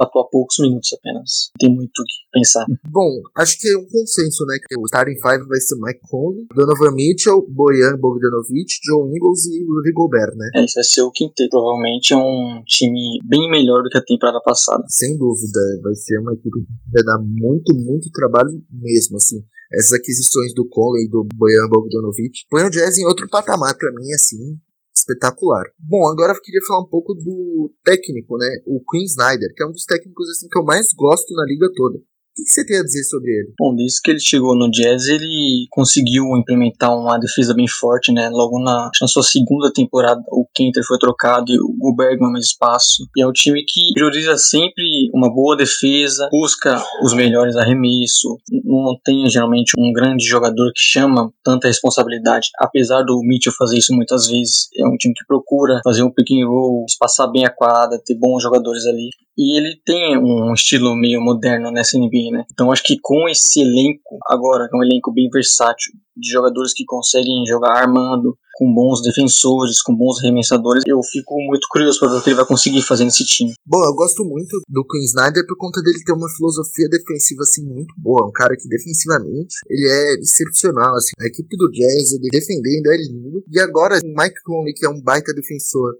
atuar 0.00 0.24
poucos 0.30 0.56
minutos 0.60 0.92
apenas. 0.92 1.50
Tem 1.58 1.72
muito 1.72 1.98
o 1.98 2.04
que 2.04 2.14
pensar. 2.32 2.64
Bom, 2.90 3.22
acho 3.36 3.58
que 3.58 3.68
é 3.68 3.76
um 3.76 3.86
consenso, 3.86 4.44
né? 4.46 4.58
Que 4.58 4.76
o 4.78 4.84
starting 4.86 5.20
five 5.20 5.46
vai 5.46 5.60
ser 5.60 5.76
Mike 5.76 6.00
Conley, 6.08 6.46
Donovan 6.54 6.92
Mitchell, 6.92 7.46
Bojan 7.48 7.96
Bogdanovic, 7.98 8.70
Joe 8.84 9.08
Ingles 9.08 9.46
e 9.46 9.64
Rudy 9.64 9.92
Gobert, 9.92 10.34
né? 10.36 10.50
É, 10.54 10.64
isso 10.64 10.74
vai 10.74 10.84
ser 10.84 11.02
o 11.02 11.10
quinteto. 11.10 11.50
Provavelmente 11.50 12.12
é 12.12 12.16
um 12.16 12.62
time 12.66 13.18
bem 13.24 13.50
melhor 13.50 13.82
do 13.82 13.88
que 13.88 13.98
a 13.98 14.04
temporada 14.04 14.40
passada. 14.40 14.84
Sem 14.88 15.16
dúvida, 15.16 15.60
vai 15.82 15.94
ser 15.94 16.18
uma 16.18 16.32
equipe 16.32 16.50
que 16.50 16.92
vai 16.92 17.04
dar 17.04 17.18
muito, 17.18 17.74
muito 17.74 18.10
trabalho 18.10 18.50
mesmo, 18.70 19.16
assim. 19.16 19.42
Essas 19.72 19.92
aquisições 19.92 20.54
do 20.54 20.68
Conley 20.68 21.04
e 21.04 21.08
do 21.08 21.26
Bojan 21.34 21.68
Bogdanovic 21.68 22.46
põe 22.50 22.62
o 22.64 22.70
Jazz 22.70 22.98
em 22.98 23.06
outro 23.06 23.28
patamar 23.28 23.76
para 23.76 23.90
mim, 23.92 24.12
assim, 24.12 24.58
espetacular. 25.04 25.64
Bom, 25.78 26.08
agora 26.08 26.32
eu 26.32 26.40
queria 26.40 26.60
falar 26.66 26.82
um 26.82 26.88
pouco 26.88 27.14
do 27.14 27.72
técnico, 27.84 28.36
né? 28.38 28.48
O 28.66 28.82
Queen 28.90 29.04
Snyder, 29.04 29.52
que 29.54 29.62
é 29.62 29.66
um 29.66 29.72
dos 29.72 29.84
técnicos 29.84 30.28
assim 30.30 30.48
que 30.48 30.58
eu 30.58 30.64
mais 30.64 30.88
gosto 30.96 31.32
na 31.34 31.44
liga 31.44 31.68
toda. 31.74 31.98
O 32.36 32.42
que 32.42 32.50
você 32.50 32.66
tem 32.66 32.78
a 32.80 32.82
dizer 32.82 33.04
sobre 33.04 33.30
ele? 33.30 33.54
Bom, 33.56 33.76
desde 33.76 34.00
que 34.02 34.10
ele 34.10 34.18
chegou 34.18 34.58
no 34.58 34.68
Jazz, 34.68 35.06
ele 35.06 35.68
conseguiu 35.70 36.24
implementar 36.36 36.90
uma 36.92 37.16
defesa 37.16 37.54
bem 37.54 37.68
forte, 37.68 38.12
né? 38.12 38.28
Logo 38.28 38.58
na, 38.58 38.90
na 39.00 39.06
sua 39.06 39.22
segunda 39.22 39.72
temporada, 39.72 40.20
o 40.32 40.44
Kenter 40.52 40.82
foi 40.84 40.98
trocado 40.98 41.52
e 41.52 41.56
o 41.60 41.94
Bergman 41.94 42.32
mais 42.32 42.46
espaço. 42.46 43.06
E 43.16 43.22
é 43.22 43.26
um 43.26 43.30
time 43.30 43.64
que 43.64 43.92
prioriza 43.94 44.36
sempre 44.36 44.82
uma 45.14 45.32
boa 45.32 45.56
defesa, 45.56 46.28
busca 46.32 46.84
os 47.04 47.14
melhores 47.14 47.54
arremessos, 47.54 48.38
não 48.64 48.98
tem 49.04 49.30
geralmente 49.30 49.72
um 49.78 49.92
grande 49.92 50.24
jogador 50.24 50.72
que 50.74 50.80
chama 50.80 51.32
tanta 51.44 51.68
responsabilidade. 51.68 52.48
Apesar 52.58 53.02
do 53.04 53.20
Mitchell 53.22 53.52
fazer 53.56 53.78
isso 53.78 53.94
muitas 53.94 54.26
vezes, 54.26 54.68
é 54.76 54.84
um 54.84 54.96
time 54.96 55.14
que 55.14 55.24
procura 55.24 55.80
fazer 55.84 56.02
um 56.02 56.10
pick 56.10 56.32
and 56.32 56.48
roll, 56.48 56.84
espaçar 56.88 57.30
bem 57.30 57.44
a 57.46 57.50
quadra, 57.50 58.00
ter 58.04 58.16
bons 58.16 58.42
jogadores 58.42 58.84
ali. 58.86 59.08
E 59.36 59.58
ele 59.58 59.80
tem 59.84 60.16
um 60.16 60.52
estilo 60.54 60.94
meio 60.94 61.20
moderno 61.20 61.70
nessa 61.70 61.98
NBA, 61.98 62.30
né? 62.30 62.44
Então 62.52 62.70
acho 62.70 62.82
que 62.84 62.98
com 63.02 63.28
esse 63.28 63.60
elenco 63.60 64.18
agora, 64.26 64.68
que 64.68 64.76
é 64.76 64.78
um 64.78 64.84
elenco 64.84 65.12
bem 65.12 65.28
versátil, 65.28 65.92
de 66.16 66.30
jogadores 66.30 66.72
que 66.72 66.84
conseguem 66.84 67.44
jogar 67.46 67.72
armando, 67.72 68.36
com 68.56 68.72
bons 68.72 69.02
defensores, 69.02 69.82
com 69.82 69.94
bons 69.94 70.20
arremessadores. 70.20 70.84
Eu 70.86 71.02
fico 71.02 71.34
muito 71.40 71.66
curioso 71.68 71.98
para 71.98 72.08
ver 72.08 72.18
o 72.18 72.22
que 72.22 72.30
ele 72.30 72.36
vai 72.36 72.46
conseguir 72.46 72.82
fazer 72.82 73.04
nesse 73.04 73.24
time. 73.24 73.52
Bom, 73.66 73.82
eu 73.84 73.94
gosto 73.94 74.24
muito 74.24 74.60
do 74.68 74.86
Queen 74.86 75.04
Snyder 75.04 75.44
por 75.46 75.56
conta 75.56 75.82
dele 75.82 75.98
ter 76.04 76.12
uma 76.12 76.28
filosofia 76.28 76.88
defensiva 76.88 77.42
assim 77.42 77.64
muito 77.66 77.92
boa. 77.98 78.26
Um 78.26 78.32
cara 78.32 78.56
que 78.56 78.68
defensivamente 78.68 79.56
ele 79.68 79.86
é 79.88 80.14
excepcional. 80.20 80.94
Assim. 80.94 81.12
A 81.20 81.26
equipe 81.26 81.56
do 81.56 81.70
Jazz, 81.70 82.12
ele 82.12 82.28
defendendo 82.30 82.92
é 82.92 82.96
lindo. 82.96 83.42
E 83.50 83.60
agora 83.60 83.98
o 83.98 84.06
Mike 84.06 84.42
Conley, 84.44 84.74
que 84.74 84.86
é 84.86 84.88
um 84.88 85.02
baita 85.02 85.34
defensor, 85.34 85.94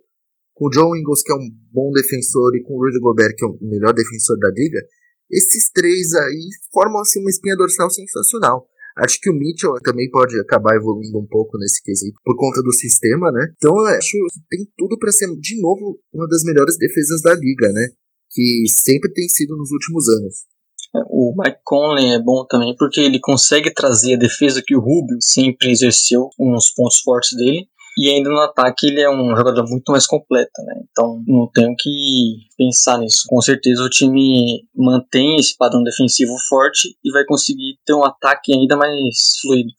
com 0.54 0.66
o 0.66 0.70
John 0.70 0.96
Ingles, 0.96 1.22
que 1.22 1.32
é 1.32 1.34
um 1.34 1.50
bom 1.72 1.90
defensor, 1.92 2.54
e 2.54 2.62
com 2.62 2.74
o 2.74 2.84
Rudy 2.84 3.00
Gobert, 3.00 3.34
que 3.36 3.44
é 3.44 3.48
o 3.48 3.58
melhor 3.60 3.92
defensor 3.92 4.38
da 4.38 4.50
liga, 4.50 4.80
esses 5.30 5.70
três 5.72 6.14
aí 6.14 6.48
formam 6.72 7.00
assim 7.00 7.20
uma 7.20 7.30
espinha 7.30 7.56
dorsal 7.56 7.90
sensacional. 7.90 8.66
Acho 8.96 9.18
que 9.20 9.28
o 9.28 9.34
Mitchell 9.34 9.74
também 9.82 10.08
pode 10.08 10.38
acabar 10.38 10.76
evoluindo 10.76 11.18
um 11.18 11.26
pouco 11.26 11.58
nesse 11.58 11.82
quesito 11.82 12.16
por 12.24 12.36
conta 12.36 12.62
do 12.62 12.72
sistema, 12.72 13.32
né? 13.32 13.52
Então 13.56 13.76
eu 13.76 13.86
acho 13.86 14.10
que 14.10 14.18
tem 14.48 14.64
tudo 14.78 14.96
para 14.98 15.10
ser 15.10 15.26
de 15.40 15.60
novo 15.60 15.98
uma 16.12 16.28
das 16.28 16.44
melhores 16.44 16.78
defesas 16.78 17.20
da 17.20 17.34
liga, 17.34 17.72
né? 17.72 17.88
Que 18.30 18.64
sempre 18.68 19.12
tem 19.12 19.28
sido 19.28 19.56
nos 19.56 19.72
últimos 19.72 20.08
anos. 20.08 20.34
É, 20.94 21.00
o 21.08 21.34
Mike 21.36 21.58
Conley 21.64 22.14
é 22.14 22.22
bom 22.22 22.46
também 22.48 22.72
porque 22.78 23.00
ele 23.00 23.18
consegue 23.18 23.74
trazer 23.74 24.14
a 24.14 24.18
defesa 24.18 24.62
que 24.64 24.76
o 24.76 24.80
Rubio 24.80 25.16
sempre 25.20 25.72
exerceu, 25.72 26.28
uns 26.38 26.72
pontos 26.72 27.00
fortes 27.00 27.36
dele, 27.36 27.66
e 27.96 28.10
ainda 28.10 28.30
no 28.30 28.40
ataque 28.40 28.86
ele 28.86 29.00
é 29.00 29.10
um 29.10 29.36
jogador 29.36 29.64
muito 29.68 29.92
mais 29.92 30.06
completo, 30.06 30.62
né? 30.64 30.82
Então 30.90 31.22
não 31.26 31.48
tenho 31.52 31.74
que 31.78 32.46
pensar 32.56 32.98
nisso. 32.98 33.24
Com 33.28 33.40
certeza 33.40 33.82
o 33.82 33.90
time 33.90 34.66
mantém 34.74 35.36
esse 35.36 35.56
padrão 35.56 35.82
defensivo 35.82 36.32
forte 36.48 36.96
e 37.04 37.12
vai 37.12 37.24
conseguir 37.24 37.78
ter 37.84 37.94
um 37.94 38.04
ataque 38.04 38.52
ainda 38.52 38.76
mais 38.76 39.38
fluido. 39.40 39.70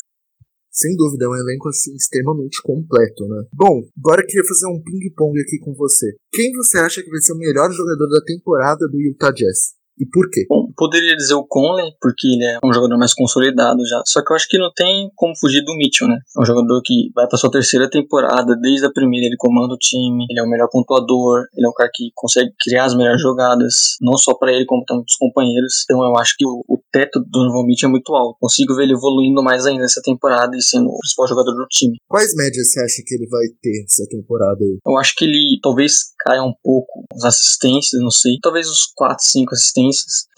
Sem 0.71 0.93
dúvida, 0.97 1.23
é 1.23 1.29
um 1.29 1.35
elenco 1.35 1.69
assim 1.69 1.95
extremamente 1.95 2.61
completo, 2.61 3.25
né? 3.29 3.45
Bom, 3.53 3.81
agora 3.97 4.21
eu 4.21 4.27
queria 4.27 4.43
fazer 4.43 4.67
um 4.67 4.81
ping-pong 4.83 5.39
aqui 5.39 5.57
com 5.59 5.73
você. 5.73 6.13
Quem 6.33 6.51
você 6.51 6.77
acha 6.79 7.01
que 7.01 7.09
vai 7.09 7.21
ser 7.21 7.31
o 7.31 7.37
melhor 7.37 7.71
jogador 7.71 8.09
da 8.09 8.21
temporada 8.25 8.85
do 8.89 8.99
Utah 8.99 9.31
Jazz? 9.31 9.75
E 9.97 10.05
por 10.05 10.29
quê? 10.29 10.45
Bom, 10.49 10.67
poderia 10.75 11.15
dizer 11.15 11.35
o 11.35 11.45
Conley, 11.47 11.91
porque 12.01 12.27
ele 12.27 12.43
é 12.43 12.59
um 12.63 12.73
jogador 12.73 12.97
mais 12.97 13.13
consolidado 13.13 13.85
já. 13.87 14.01
Só 14.05 14.23
que 14.23 14.31
eu 14.31 14.35
acho 14.35 14.47
que 14.49 14.57
não 14.57 14.71
tem 14.75 15.09
como 15.15 15.33
fugir 15.39 15.63
do 15.63 15.75
Mitchell, 15.75 16.07
né? 16.07 16.17
É 16.37 16.41
um 16.41 16.45
jogador 16.45 16.81
que 16.83 17.11
vai 17.15 17.27
para 17.27 17.37
sua 17.37 17.51
terceira 17.51 17.89
temporada, 17.89 18.55
desde 18.59 18.85
a 18.85 18.91
primeira 18.91 19.25
ele 19.25 19.37
comanda 19.37 19.73
o 19.73 19.77
time, 19.77 20.25
ele 20.29 20.39
é 20.39 20.43
o 20.43 20.49
melhor 20.49 20.67
pontuador, 20.69 21.45
ele 21.55 21.65
é 21.65 21.69
um 21.69 21.73
cara 21.73 21.89
que 21.93 22.09
consegue 22.13 22.51
criar 22.59 22.85
as 22.85 22.95
melhores 22.95 23.21
jogadas, 23.21 23.73
não 24.01 24.17
só 24.17 24.33
para 24.33 24.51
ele, 24.51 24.65
como 24.65 24.83
também 24.85 25.03
para 25.03 25.11
os 25.11 25.17
companheiros. 25.17 25.83
Então 25.85 26.03
eu 26.03 26.17
acho 26.17 26.35
que 26.37 26.45
o, 26.45 26.63
o 26.67 26.79
teto 26.91 27.19
do 27.19 27.29
Donovan 27.31 27.65
Mitchell 27.65 27.87
é 27.87 27.91
muito 27.91 28.13
alto. 28.13 28.37
Consigo 28.39 28.75
ver 28.75 28.83
ele 28.83 28.93
evoluindo 28.93 29.41
mais 29.41 29.65
ainda 29.65 29.81
nessa 29.81 30.01
temporada 30.03 30.55
e 30.57 30.61
sendo 30.61 30.87
o 30.89 30.99
principal 30.99 31.27
jogador 31.27 31.53
do 31.53 31.67
time. 31.67 31.97
Quais 32.07 32.35
médias 32.35 32.71
você 32.71 32.81
acha 32.81 33.01
que 33.05 33.15
ele 33.15 33.27
vai 33.29 33.45
ter 33.61 33.83
essa 33.83 34.05
temporada 34.09 34.59
aí? 34.59 34.77
Eu 34.85 34.97
acho 34.97 35.13
que 35.15 35.23
ele 35.23 35.59
talvez 35.61 36.13
caia 36.19 36.43
um 36.43 36.53
pouco 36.63 37.05
as 37.13 37.23
assistências, 37.23 38.01
não 38.01 38.11
sei. 38.11 38.37
Talvez 38.41 38.67
os 38.67 38.91
4, 38.95 39.17
5 39.19 39.53
assistências 39.53 39.84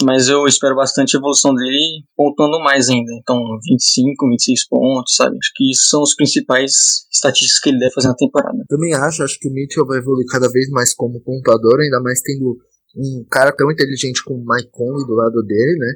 mas 0.04 0.28
eu 0.28 0.46
espero 0.46 0.76
bastante 0.76 1.16
a 1.16 1.20
evolução 1.20 1.54
dele 1.54 2.04
pontuando 2.16 2.60
mais 2.60 2.90
ainda. 2.90 3.12
Então, 3.14 3.38
25, 3.64 4.30
26 4.30 4.68
pontos, 4.68 5.16
sabe? 5.16 5.38
Acho 5.38 5.52
que 5.56 5.74
são 5.76 6.02
os 6.02 6.16
principais 6.16 6.74
estatísticas 7.12 7.62
que 7.62 7.70
ele 7.70 7.80
deve 7.80 7.94
fazer 7.94 8.08
na 8.08 8.16
temporada. 8.16 8.58
Também 8.68 8.94
acho, 8.94 9.24
acho 9.24 9.40
que 9.40 9.48
o 9.48 9.54
Mitchell 9.54 9.86
vai 9.86 10.00
evoluir 10.00 10.26
cada 10.28 10.50
vez 10.50 10.70
mais 10.70 10.94
como 10.94 11.22
pontuador, 11.22 11.80
ainda 11.80 12.02
mais 12.02 12.22
tendo 12.22 12.58
um 12.96 13.26
cara 13.30 13.52
tão 13.52 13.72
inteligente 13.72 14.24
como 14.24 14.42
o 14.42 14.46
Mike 14.46 14.70
Conley 14.72 15.06
do 15.06 15.14
lado 15.14 15.44
dele, 15.44 15.78
né? 15.78 15.94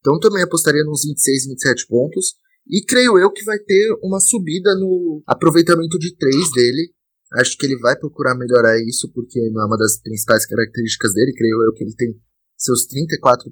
Então 0.00 0.18
também 0.18 0.42
apostaria 0.42 0.82
nos 0.84 1.02
26, 1.04 1.46
27 1.48 1.86
pontos. 1.86 2.34
E 2.68 2.84
creio 2.84 3.18
eu 3.18 3.30
que 3.30 3.44
vai 3.44 3.58
ter 3.58 3.98
uma 4.02 4.20
subida 4.20 4.74
no 4.76 5.22
aproveitamento 5.26 5.98
de 5.98 6.16
3 6.16 6.52
dele. 6.52 6.92
Acho 7.34 7.56
que 7.56 7.66
ele 7.66 7.78
vai 7.78 7.96
procurar 7.96 8.36
melhorar 8.36 8.76
isso, 8.80 9.10
porque 9.12 9.38
não 9.50 9.62
é 9.62 9.66
uma 9.66 9.76
das 9.76 10.00
principais 10.00 10.46
características 10.46 11.14
dele. 11.14 11.32
Creio 11.36 11.62
eu 11.62 11.72
que 11.72 11.84
ele 11.84 11.94
tem 11.94 12.14
seus 12.60 12.86
34% 12.86 13.48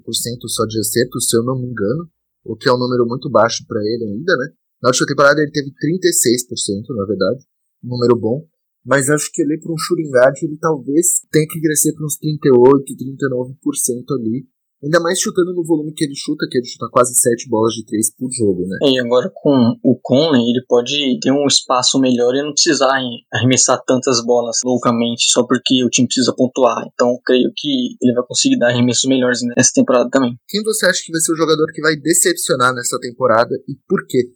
só 0.47 0.65
de 0.65 0.79
acerto, 0.79 1.19
se 1.19 1.35
eu 1.35 1.43
não 1.43 1.59
me 1.59 1.67
engano, 1.67 2.07
o 2.45 2.55
que 2.55 2.69
é 2.69 2.73
um 2.73 2.77
número 2.77 3.05
muito 3.07 3.29
baixo 3.29 3.65
para 3.67 3.81
ele 3.81 4.05
ainda, 4.05 4.37
né? 4.37 4.53
Na 4.81 4.89
última 4.89 5.07
temporada 5.07 5.41
ele 5.41 5.51
teve 5.51 5.71
36%, 5.71 6.95
na 6.95 7.05
verdade, 7.05 7.43
um 7.83 7.89
número 7.89 8.15
bom, 8.15 8.47
mas 8.85 9.09
acho 9.09 9.29
que 9.33 9.41
ele 9.41 9.59
para 9.59 9.73
um 9.73 9.77
shooting 9.77 10.09
guard 10.09 10.35
ele 10.41 10.57
talvez 10.57 11.07
tenha 11.31 11.47
que 11.47 11.59
crescer 11.59 11.93
para 11.93 12.05
uns 12.05 12.17
38, 12.17 12.85
39% 12.95 14.19
ali, 14.19 14.47
Ainda 14.83 14.99
mais 14.99 15.19
chutando 15.19 15.53
no 15.53 15.63
volume 15.63 15.93
que 15.93 16.05
ele 16.05 16.15
chuta, 16.15 16.47
que 16.49 16.57
ele 16.57 16.65
chuta 16.65 16.87
quase 16.91 17.13
7 17.13 17.49
bolas 17.49 17.73
de 17.73 17.85
3 17.85 18.15
por 18.15 18.29
jogo, 18.31 18.65
né? 18.65 18.77
E 18.83 18.99
agora 18.99 19.29
com 19.33 19.75
o 19.83 19.99
Conley, 20.01 20.41
ele 20.49 20.63
pode 20.67 21.19
ter 21.21 21.31
um 21.31 21.45
espaço 21.45 21.99
melhor 21.99 22.33
e 22.33 22.41
não 22.41 22.53
precisar 22.53 22.99
arremessar 23.33 23.81
tantas 23.85 24.23
bolas 24.23 24.57
loucamente 24.63 25.31
só 25.31 25.45
porque 25.45 25.83
o 25.83 25.89
time 25.89 26.07
precisa 26.07 26.33
pontuar. 26.35 26.85
Então 26.93 27.19
creio 27.25 27.51
que 27.55 27.97
ele 28.01 28.13
vai 28.13 28.23
conseguir 28.25 28.57
dar 28.57 28.69
arremessos 28.69 29.07
melhores 29.09 29.39
nessa 29.55 29.71
temporada 29.73 30.09
também. 30.09 30.37
Quem 30.47 30.63
você 30.63 30.85
acha 30.85 31.01
que 31.03 31.11
vai 31.11 31.21
ser 31.21 31.33
o 31.33 31.37
jogador 31.37 31.67
que 31.73 31.81
vai 31.81 31.95
decepcionar 31.97 32.73
nessa 32.73 32.97
temporada 32.99 33.55
e 33.67 33.75
por 33.87 34.05
quê? 34.07 34.29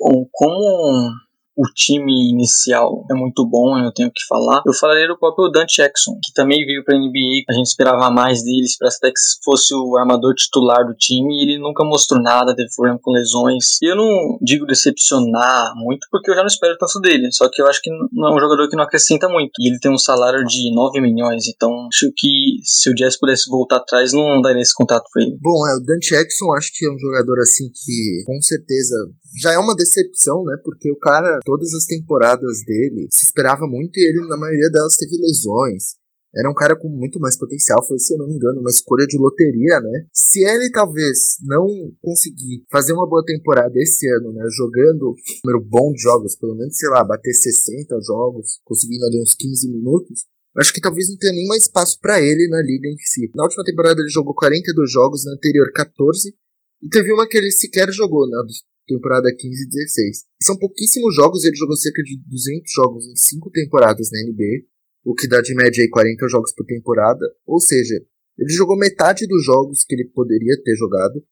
Bom, 0.00 0.26
como 0.32 1.12
o 1.56 1.64
time 1.74 2.30
inicial 2.30 3.04
é 3.10 3.14
muito 3.14 3.46
bom, 3.46 3.78
eu 3.78 3.92
tenho 3.92 4.10
que 4.10 4.24
falar. 4.28 4.62
Eu 4.66 4.72
falaria 4.74 5.06
do 5.06 5.18
próprio 5.18 5.50
Dante 5.50 5.82
Jackson, 5.82 6.12
que 6.22 6.32
também 6.34 6.64
veio 6.64 6.84
para 6.84 6.96
a 6.96 6.98
NBA, 6.98 7.44
a 7.48 7.52
gente 7.52 7.66
esperava 7.66 8.10
mais 8.10 8.42
dele, 8.42 8.64
esperava 8.64 8.94
até 8.96 9.10
que 9.10 9.20
fosse 9.44 9.74
o 9.74 9.96
armador 9.96 10.34
titular 10.34 10.86
do 10.86 10.94
time, 10.94 11.36
e 11.36 11.42
ele 11.42 11.58
nunca 11.58 11.84
mostrou 11.84 12.22
nada, 12.22 12.54
teve 12.54 12.70
problema 12.74 12.98
com 13.00 13.10
lesões. 13.10 13.78
E 13.82 13.90
eu 13.90 13.96
não 13.96 14.38
digo 14.40 14.66
decepcionar 14.66 15.74
muito, 15.76 16.06
porque 16.10 16.30
eu 16.30 16.34
já 16.34 16.40
não 16.40 16.46
espero 16.46 16.76
tanto 16.78 17.00
dele, 17.00 17.30
só 17.32 17.48
que 17.50 17.60
eu 17.60 17.66
acho 17.66 17.80
que 17.82 17.90
não 18.12 18.28
é 18.28 18.34
um 18.34 18.40
jogador 18.40 18.68
que 18.68 18.76
não 18.76 18.84
acrescenta 18.84 19.28
muito. 19.28 19.52
E 19.60 19.68
ele 19.68 19.78
tem 19.78 19.92
um 19.92 19.98
salário 19.98 20.44
de 20.44 20.74
9 20.74 21.00
milhões, 21.00 21.44
então 21.48 21.70
acho 21.92 22.10
que 22.16 22.60
se 22.64 22.90
o 22.90 22.94
Jazz 22.94 23.18
pudesse 23.18 23.50
voltar 23.50 23.76
atrás, 23.76 24.12
não 24.12 24.40
daria 24.40 24.62
esse 24.62 24.74
contato 24.74 25.04
para 25.12 25.22
ele. 25.22 25.36
Bom, 25.40 25.66
é, 25.68 25.76
o 25.76 25.80
Dante 25.80 26.10
Jackson 26.10 26.52
acho 26.52 26.70
que 26.74 26.86
é 26.86 26.90
um 26.90 26.98
jogador 26.98 27.38
assim 27.40 27.68
que 27.68 28.22
com 28.24 28.40
certeza 28.40 28.94
já 29.40 29.52
é 29.52 29.58
uma 29.58 29.74
decepção, 29.74 30.44
né? 30.44 30.56
Porque 30.64 30.90
o 30.90 30.96
cara, 30.96 31.40
todas 31.44 31.72
as 31.74 31.84
temporadas 31.84 32.64
dele, 32.64 33.08
se 33.10 33.24
esperava 33.24 33.66
muito 33.66 33.98
e 33.98 34.04
ele, 34.04 34.26
na 34.28 34.36
maioria 34.36 34.70
delas, 34.70 34.96
teve 34.96 35.16
lesões. 35.16 36.00
Era 36.34 36.50
um 36.50 36.54
cara 36.54 36.74
com 36.74 36.88
muito 36.88 37.20
mais 37.20 37.36
potencial, 37.36 37.84
foi, 37.86 37.98
se 37.98 38.14
eu 38.14 38.18
não 38.18 38.26
me 38.26 38.34
engano, 38.34 38.60
uma 38.60 38.70
escolha 38.70 39.06
de 39.06 39.18
loteria, 39.18 39.80
né? 39.80 40.06
Se 40.14 40.42
ele 40.42 40.70
talvez 40.70 41.36
não 41.42 41.66
conseguir 42.00 42.64
fazer 42.70 42.94
uma 42.94 43.06
boa 43.06 43.22
temporada 43.22 43.72
esse 43.76 44.08
ano, 44.08 44.32
né? 44.32 44.42
Jogando 44.56 45.10
um 45.10 45.14
número 45.44 45.62
bom 45.62 45.92
de 45.92 46.00
jogos, 46.00 46.34
pelo 46.36 46.54
menos, 46.54 46.74
sei 46.76 46.88
lá, 46.88 47.04
bater 47.04 47.34
60 47.34 48.00
jogos, 48.00 48.60
conseguindo 48.64 49.04
ali 49.04 49.20
uns 49.20 49.34
15 49.34 49.68
minutos, 49.68 50.24
acho 50.56 50.72
que 50.72 50.80
talvez 50.80 51.10
não 51.10 51.18
tenha 51.18 51.34
nem 51.34 51.46
mais 51.46 51.64
espaço 51.64 51.98
para 52.00 52.20
ele 52.22 52.48
na 52.48 52.62
liga 52.62 52.88
em 52.88 52.96
si. 52.98 53.30
Na 53.34 53.44
última 53.44 53.64
temporada 53.64 54.00
ele 54.00 54.08
jogou 54.08 54.34
42 54.34 54.90
jogos, 54.90 55.26
na 55.26 55.32
anterior 55.32 55.70
14, 55.74 56.34
e 56.82 56.88
teve 56.88 57.12
uma 57.12 57.28
que 57.28 57.36
ele 57.36 57.50
sequer 57.50 57.92
jogou, 57.92 58.26
né? 58.26 58.38
Temporada 58.86 59.34
15 59.34 59.62
e 59.62 59.68
16. 59.68 60.24
São 60.42 60.56
pouquíssimos 60.58 61.14
jogos, 61.14 61.44
ele 61.44 61.56
jogou 61.56 61.76
cerca 61.76 62.02
de 62.02 62.18
200 62.26 62.72
jogos 62.72 63.06
em 63.06 63.16
5 63.16 63.50
temporadas 63.50 64.10
na 64.10 64.22
NBA, 64.30 64.66
o 65.04 65.14
que 65.14 65.28
dá 65.28 65.40
de 65.40 65.54
média 65.54 65.82
aí 65.82 65.88
40 65.88 66.28
jogos 66.28 66.52
por 66.54 66.64
temporada, 66.64 67.24
ou 67.46 67.60
seja, 67.60 67.94
ele 68.38 68.52
jogou 68.52 68.76
metade 68.76 69.26
dos 69.26 69.44
jogos 69.44 69.84
que 69.84 69.94
ele 69.94 70.08
poderia 70.14 70.56
ter 70.62 70.74
jogado. 70.76 71.22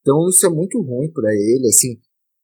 Então 0.00 0.28
isso 0.28 0.44
é 0.46 0.48
muito 0.48 0.80
ruim 0.80 1.10
para 1.12 1.32
ele, 1.32 1.66
assim. 1.68 1.98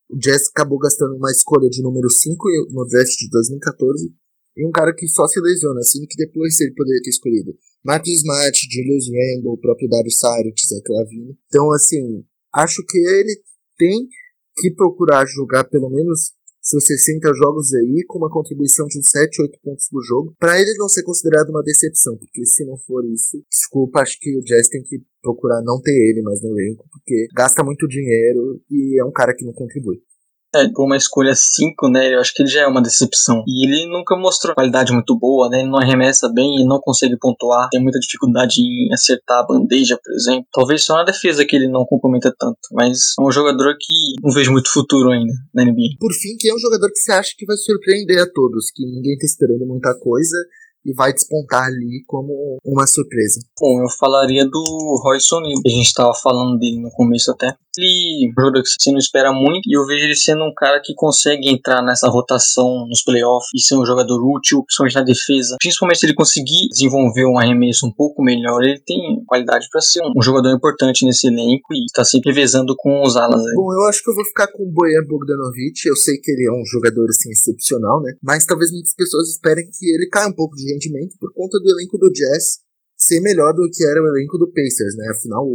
O 0.09 0.17
Jazz 0.17 0.49
acabou 0.49 0.77
gastando 0.77 1.15
uma 1.15 1.31
escolha 1.31 1.69
de 1.69 1.81
número 1.81 2.09
5 2.09 2.37
no 2.71 2.85
draft 2.85 3.17
de 3.17 3.29
2014 3.29 4.13
e 4.55 4.65
um 4.65 4.71
cara 4.71 4.93
que 4.93 5.07
só 5.07 5.27
se 5.27 5.39
lesiona, 5.41 5.79
assim, 5.79 6.05
que 6.05 6.15
depois 6.15 6.59
ele 6.59 6.73
poderia 6.73 7.01
ter 7.01 7.09
escolhido. 7.09 7.53
Marcus 7.83 8.13
Smart, 8.13 8.57
Julius 8.71 9.05
Randle, 9.09 9.53
o 9.53 9.57
próprio 9.57 9.89
Dario 9.89 10.11
Saric, 10.11 10.61
Zach 10.65 10.83
Lavine. 10.89 11.37
Então, 11.47 11.71
assim, 11.71 12.23
acho 12.53 12.83
que 12.87 12.97
ele 12.97 13.35
tem 13.77 14.07
que 14.55 14.71
procurar 14.71 15.25
jogar 15.27 15.65
pelo 15.65 15.89
menos 15.89 16.33
seus 16.61 16.83
60 16.85 17.31
jogos 17.35 17.71
aí 17.75 18.03
com 18.07 18.17
uma 18.17 18.29
contribuição 18.29 18.87
de 18.87 18.97
uns 18.97 19.05
7, 19.11 19.39
8 19.39 19.59
pontos 19.63 19.87
por 19.87 20.01
jogo, 20.03 20.33
para 20.39 20.59
ele 20.59 20.73
não 20.77 20.89
ser 20.89 21.03
considerado 21.03 21.49
uma 21.49 21.61
decepção, 21.61 22.17
porque 22.17 22.43
se 22.43 22.65
não 22.65 22.75
for 22.77 23.05
isso, 23.05 23.37
desculpa, 23.51 24.01
acho 24.01 24.17
que 24.19 24.35
o 24.35 24.41
Jazz 24.41 24.67
tem 24.67 24.81
que 24.81 24.97
procurar 25.21 25.61
não 25.63 25.79
ter 25.79 25.91
ele 25.91 26.23
mais 26.23 26.41
no 26.41 26.49
elenco, 26.59 26.87
porque 26.91 27.27
gasta 27.35 27.63
muito 27.63 27.87
dinheiro 27.87 28.59
e 28.71 28.99
é 28.99 29.05
um 29.05 29.11
cara 29.11 29.35
que 29.35 29.45
não 29.45 29.53
contribui. 29.53 30.01
É, 30.55 30.69
por 30.69 30.85
uma 30.85 30.95
escolha 30.95 31.33
5, 31.35 31.89
né? 31.89 32.13
Eu 32.13 32.19
acho 32.19 32.33
que 32.33 32.41
ele 32.41 32.49
já 32.49 32.61
é 32.61 32.67
uma 32.67 32.81
decepção. 32.81 33.43
E 33.47 33.65
ele 33.65 33.91
nunca 33.91 34.15
mostrou 34.15 34.55
qualidade 34.55 34.93
muito 34.93 35.17
boa, 35.17 35.49
né? 35.49 35.59
Ele 35.59 35.69
não 35.69 35.79
arremessa 35.79 36.31
bem, 36.31 36.55
ele 36.55 36.65
não 36.65 36.79
consegue 36.79 37.17
pontuar, 37.17 37.67
tem 37.69 37.81
muita 37.81 37.99
dificuldade 37.99 38.61
em 38.61 38.93
acertar 38.93 39.39
a 39.39 39.45
bandeja, 39.45 39.99
por 40.01 40.13
exemplo. 40.13 40.45
Talvez 40.53 40.85
só 40.85 40.95
na 40.95 41.03
defesa 41.03 41.45
que 41.45 41.55
ele 41.55 41.67
não 41.67 41.85
comprometa 41.85 42.33
tanto, 42.39 42.57
mas 42.71 43.13
é 43.19 43.23
um 43.23 43.31
jogador 43.31 43.75
que 43.79 44.13
não 44.23 44.31
vejo 44.31 44.51
muito 44.51 44.71
futuro 44.71 45.11
ainda 45.11 45.33
na 45.53 45.63
NBA. 45.65 45.97
Por 45.99 46.13
fim, 46.13 46.37
que 46.39 46.49
é 46.49 46.53
um 46.53 46.59
jogador 46.59 46.89
que 46.89 46.99
você 46.99 47.11
acha 47.11 47.33
que 47.37 47.45
vai 47.45 47.57
surpreender 47.57 48.21
a 48.21 48.31
todos, 48.31 48.71
que 48.73 48.85
ninguém 48.85 49.17
tá 49.17 49.25
esperando 49.25 49.65
muita 49.65 49.93
coisa 49.99 50.37
e 50.85 50.93
vai 50.93 51.11
despontar 51.11 51.63
ali 51.63 52.03
como 52.05 52.57
uma 52.63 52.85
surpresa. 52.85 53.39
Bom, 53.59 53.81
eu 53.81 53.89
falaria 53.89 54.45
do 54.45 55.01
Royce 55.03 55.33
O'Neal, 55.33 55.59
a 55.65 55.69
gente 55.69 55.87
estava 55.87 56.13
falando 56.13 56.59
dele 56.59 56.79
no 56.79 56.91
começo 56.91 57.31
até. 57.31 57.55
Ele 57.77 58.31
jogador 58.37 58.61
que 58.61 58.69
você 58.69 58.91
não 58.91 58.99
espera 58.99 59.31
muito 59.31 59.67
e 59.67 59.77
eu 59.77 59.85
vejo 59.85 60.05
ele 60.05 60.15
sendo 60.15 60.43
um 60.43 60.53
cara 60.53 60.81
que 60.83 60.93
consegue 60.93 61.49
entrar 61.49 61.81
nessa 61.81 62.07
rotação 62.07 62.87
nos 62.87 63.03
playoffs 63.03 63.49
e 63.55 63.59
ser 63.59 63.75
um 63.75 63.85
jogador 63.85 64.21
útil, 64.23 64.63
principalmente 64.63 64.95
na 64.95 65.03
defesa. 65.03 65.55
Principalmente 65.59 65.99
se 65.99 66.05
ele 66.05 66.13
conseguir 66.13 66.67
desenvolver 66.69 67.25
um 67.25 67.37
arremesso 67.37 67.85
um 67.85 67.91
pouco 67.91 68.23
melhor, 68.23 68.61
ele 68.63 68.79
tem 68.79 69.23
qualidade 69.25 69.67
para 69.71 69.81
ser 69.81 70.01
um, 70.03 70.21
jogador 70.21 70.51
importante 70.51 71.05
nesse 71.05 71.27
elenco 71.27 71.73
e 71.73 71.85
tá 71.93 72.03
sempre 72.03 72.31
revezando 72.31 72.75
com 72.77 73.01
os 73.03 73.15
alas 73.15 73.41
aí. 73.41 73.53
Bom, 73.55 73.73
eu 73.73 73.87
acho 73.87 74.03
que 74.03 74.09
eu 74.09 74.15
vou 74.15 74.25
ficar 74.25 74.47
com 74.47 74.63
o 74.63 74.71
Bojan 74.71 75.05
Bogdanovic. 75.07 75.85
Eu 75.85 75.95
sei 75.95 76.17
que 76.17 76.31
ele 76.31 76.47
é 76.47 76.51
um 76.51 76.65
jogador 76.65 77.09
assim 77.09 77.31
excepcional, 77.31 78.01
né? 78.01 78.13
Mas 78.21 78.45
talvez 78.45 78.71
muitas 78.71 78.93
pessoas 78.93 79.29
esperem 79.29 79.65
que 79.65 79.85
ele 79.89 80.09
caia 80.09 80.27
um 80.27 80.33
pouco 80.33 80.55
de 80.55 80.71
rendimento 80.71 81.15
por 81.19 81.33
conta 81.33 81.59
do 81.59 81.69
elenco 81.69 81.97
do 81.97 82.11
Jazz 82.11 82.65
ser 82.97 83.19
melhor 83.21 83.53
do 83.53 83.69
que 83.69 83.83
era 83.85 84.01
o 84.01 84.07
elenco 84.07 84.37
do 84.37 84.51
Pacers, 84.51 84.95
né? 84.95 85.09
Afinal, 85.11 85.45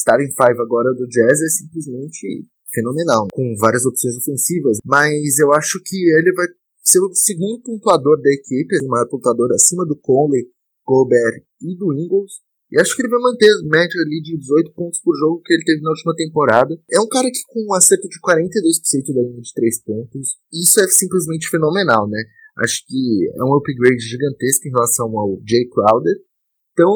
starting 0.00 0.32
five 0.32 0.58
agora 0.60 0.92
do 0.94 1.06
Jazz 1.06 1.40
é 1.40 1.48
simplesmente 1.48 2.48
fenomenal, 2.72 3.28
com 3.32 3.54
várias 3.58 3.84
opções 3.84 4.16
ofensivas, 4.16 4.78
mas 4.84 5.38
eu 5.38 5.52
acho 5.52 5.80
que 5.84 5.96
ele 6.18 6.32
vai 6.32 6.46
ser 6.82 7.00
o 7.00 7.12
segundo 7.14 7.60
pontuador 7.62 8.20
da 8.20 8.30
equipe, 8.30 8.78
o 8.82 8.88
maior 8.88 9.08
pontuador 9.08 9.52
acima 9.52 9.84
do 9.84 9.96
Conley, 9.96 10.46
Gobert 10.86 11.44
e 11.60 11.76
do 11.76 11.92
Ingles. 11.92 12.40
E 12.70 12.80
acho 12.80 12.94
que 12.94 13.02
ele 13.02 13.10
vai 13.10 13.20
manter 13.20 13.50
a 13.50 13.66
média 13.66 14.00
ali 14.00 14.22
de 14.22 14.38
18 14.38 14.72
pontos 14.74 15.00
por 15.00 15.16
jogo 15.18 15.42
que 15.42 15.52
ele 15.52 15.64
teve 15.64 15.82
na 15.82 15.90
última 15.90 16.14
temporada. 16.14 16.72
É 16.88 17.00
um 17.00 17.08
cara 17.08 17.26
que 17.26 17.42
com 17.48 17.66
um 17.66 17.74
acerto 17.74 18.08
de 18.08 18.20
42% 18.20 19.12
da 19.12 19.22
linha 19.22 19.42
de 19.42 19.52
3 19.52 19.82
pontos, 19.82 20.38
isso 20.52 20.80
é 20.80 20.86
simplesmente 20.86 21.50
fenomenal, 21.50 22.08
né? 22.08 22.22
Acho 22.62 22.86
que 22.86 23.28
é 23.34 23.42
um 23.42 23.54
upgrade 23.56 23.98
gigantesco 23.98 24.68
em 24.68 24.70
relação 24.70 25.06
ao 25.18 25.40
Jay 25.44 25.68
Crowder. 25.68 26.14
Então, 26.72 26.94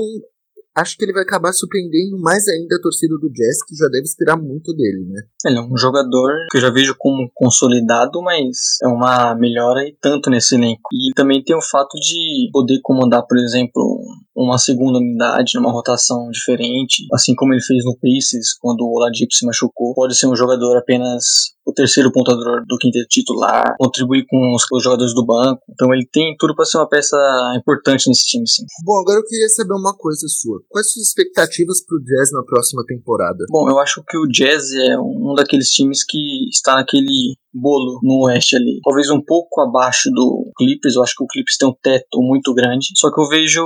acho 0.77 0.97
que 0.97 1.05
ele 1.05 1.13
vai 1.13 1.23
acabar 1.23 1.53
surpreendendo 1.53 2.19
mais 2.19 2.47
ainda 2.49 2.77
a 2.77 2.81
torcida 2.81 3.17
do 3.19 3.31
Jazz, 3.31 3.65
que 3.67 3.77
já 3.77 3.87
deve 3.87 4.05
esperar 4.05 4.37
muito 4.37 4.75
dele, 4.75 5.07
né? 5.09 5.23
Ele 5.47 5.59
é 5.59 5.61
um 5.61 5.77
jogador 5.77 6.33
que 6.51 6.59
eu 6.59 6.61
já 6.61 6.71
vejo 6.71 6.95
como 6.99 7.31
consolidado, 7.35 8.21
mas 8.23 8.79
é 8.83 8.89
uma 8.89 9.35
melhora 9.35 9.87
e 9.87 9.97
tanto 10.01 10.31
nesse 10.31 10.57
elenco. 10.57 10.89
E 10.93 11.13
também 11.15 11.43
tem 11.43 11.57
o 11.57 11.63
fato 11.63 11.99
de 11.99 12.51
poder 12.53 12.81
comandar, 12.83 13.25
por 13.27 13.39
exemplo, 13.39 14.01
uma 14.37 14.59
segunda 14.59 14.99
unidade 14.99 15.53
numa 15.55 15.73
rotação 15.73 16.29
diferente, 16.31 17.07
assim 17.13 17.35
como 17.35 17.53
ele 17.53 17.63
fez 17.63 17.85
no 17.85 17.97
Pacers 17.97 18.55
quando 18.61 18.83
o 18.83 18.97
Oladipo 18.97 19.33
se 19.33 19.47
machucou. 19.47 19.95
Pode 19.95 20.17
ser 20.17 20.27
um 20.27 20.37
jogador 20.37 20.77
apenas 20.77 21.55
o 21.67 21.73
terceiro 21.73 22.13
pontuador 22.13 22.63
do 22.67 22.77
quinteto 22.79 23.07
titular, 23.09 23.75
contribuir 23.79 24.27
com 24.29 24.55
os, 24.55 24.63
os 24.71 24.83
jogadores 24.83 25.15
do 25.15 25.25
banco. 25.25 25.63
Então 25.71 25.93
ele 25.95 26.07
tem 26.13 26.35
tudo 26.39 26.55
para 26.55 26.65
ser 26.65 26.77
uma 26.77 26.89
peça 26.89 27.17
importante 27.57 28.09
nesse 28.09 28.27
time, 28.27 28.47
sim. 28.47 28.65
Bom, 28.85 29.01
agora 29.01 29.19
eu 29.19 29.25
queria 29.25 29.49
saber 29.49 29.73
uma 29.73 29.97
coisa 29.97 30.27
sua. 30.29 30.61
Quais 30.69 30.93
suas 30.93 31.07
expectativas 31.07 31.85
para 31.85 31.97
o 31.97 32.05
Jazz 32.05 32.33
na 32.33 32.43
próxima 32.43 32.85
temporada? 32.87 33.45
Bom, 33.49 33.69
eu 33.69 33.79
acho 33.79 34.03
que 34.07 34.19
o 34.19 34.27
Jazz 34.27 34.73
é 34.75 34.99
um 34.99 35.35
daqueles 35.35 35.71
times 35.71 36.05
que 36.05 36.49
está 36.51 36.75
naquele 36.75 37.35
bolo 37.53 38.01
no 38.03 38.27
Oeste 38.27 38.57
ali. 38.57 38.81
Talvez 38.85 39.09
um 39.11 39.23
pouco 39.23 39.61
abaixo 39.63 40.11
do 40.11 40.53
Clippers. 40.57 40.97
Eu 40.97 41.03
acho 41.03 41.15
que 41.17 41.25
o 41.25 41.27
Clippers 41.27 41.57
tem 41.57 41.69
um 41.69 41.77
teto 41.83 42.21
muito 42.21 42.53
grande. 42.53 42.89
Só 42.97 43.11
que 43.13 43.21
eu 43.21 43.29
vejo 43.29 43.63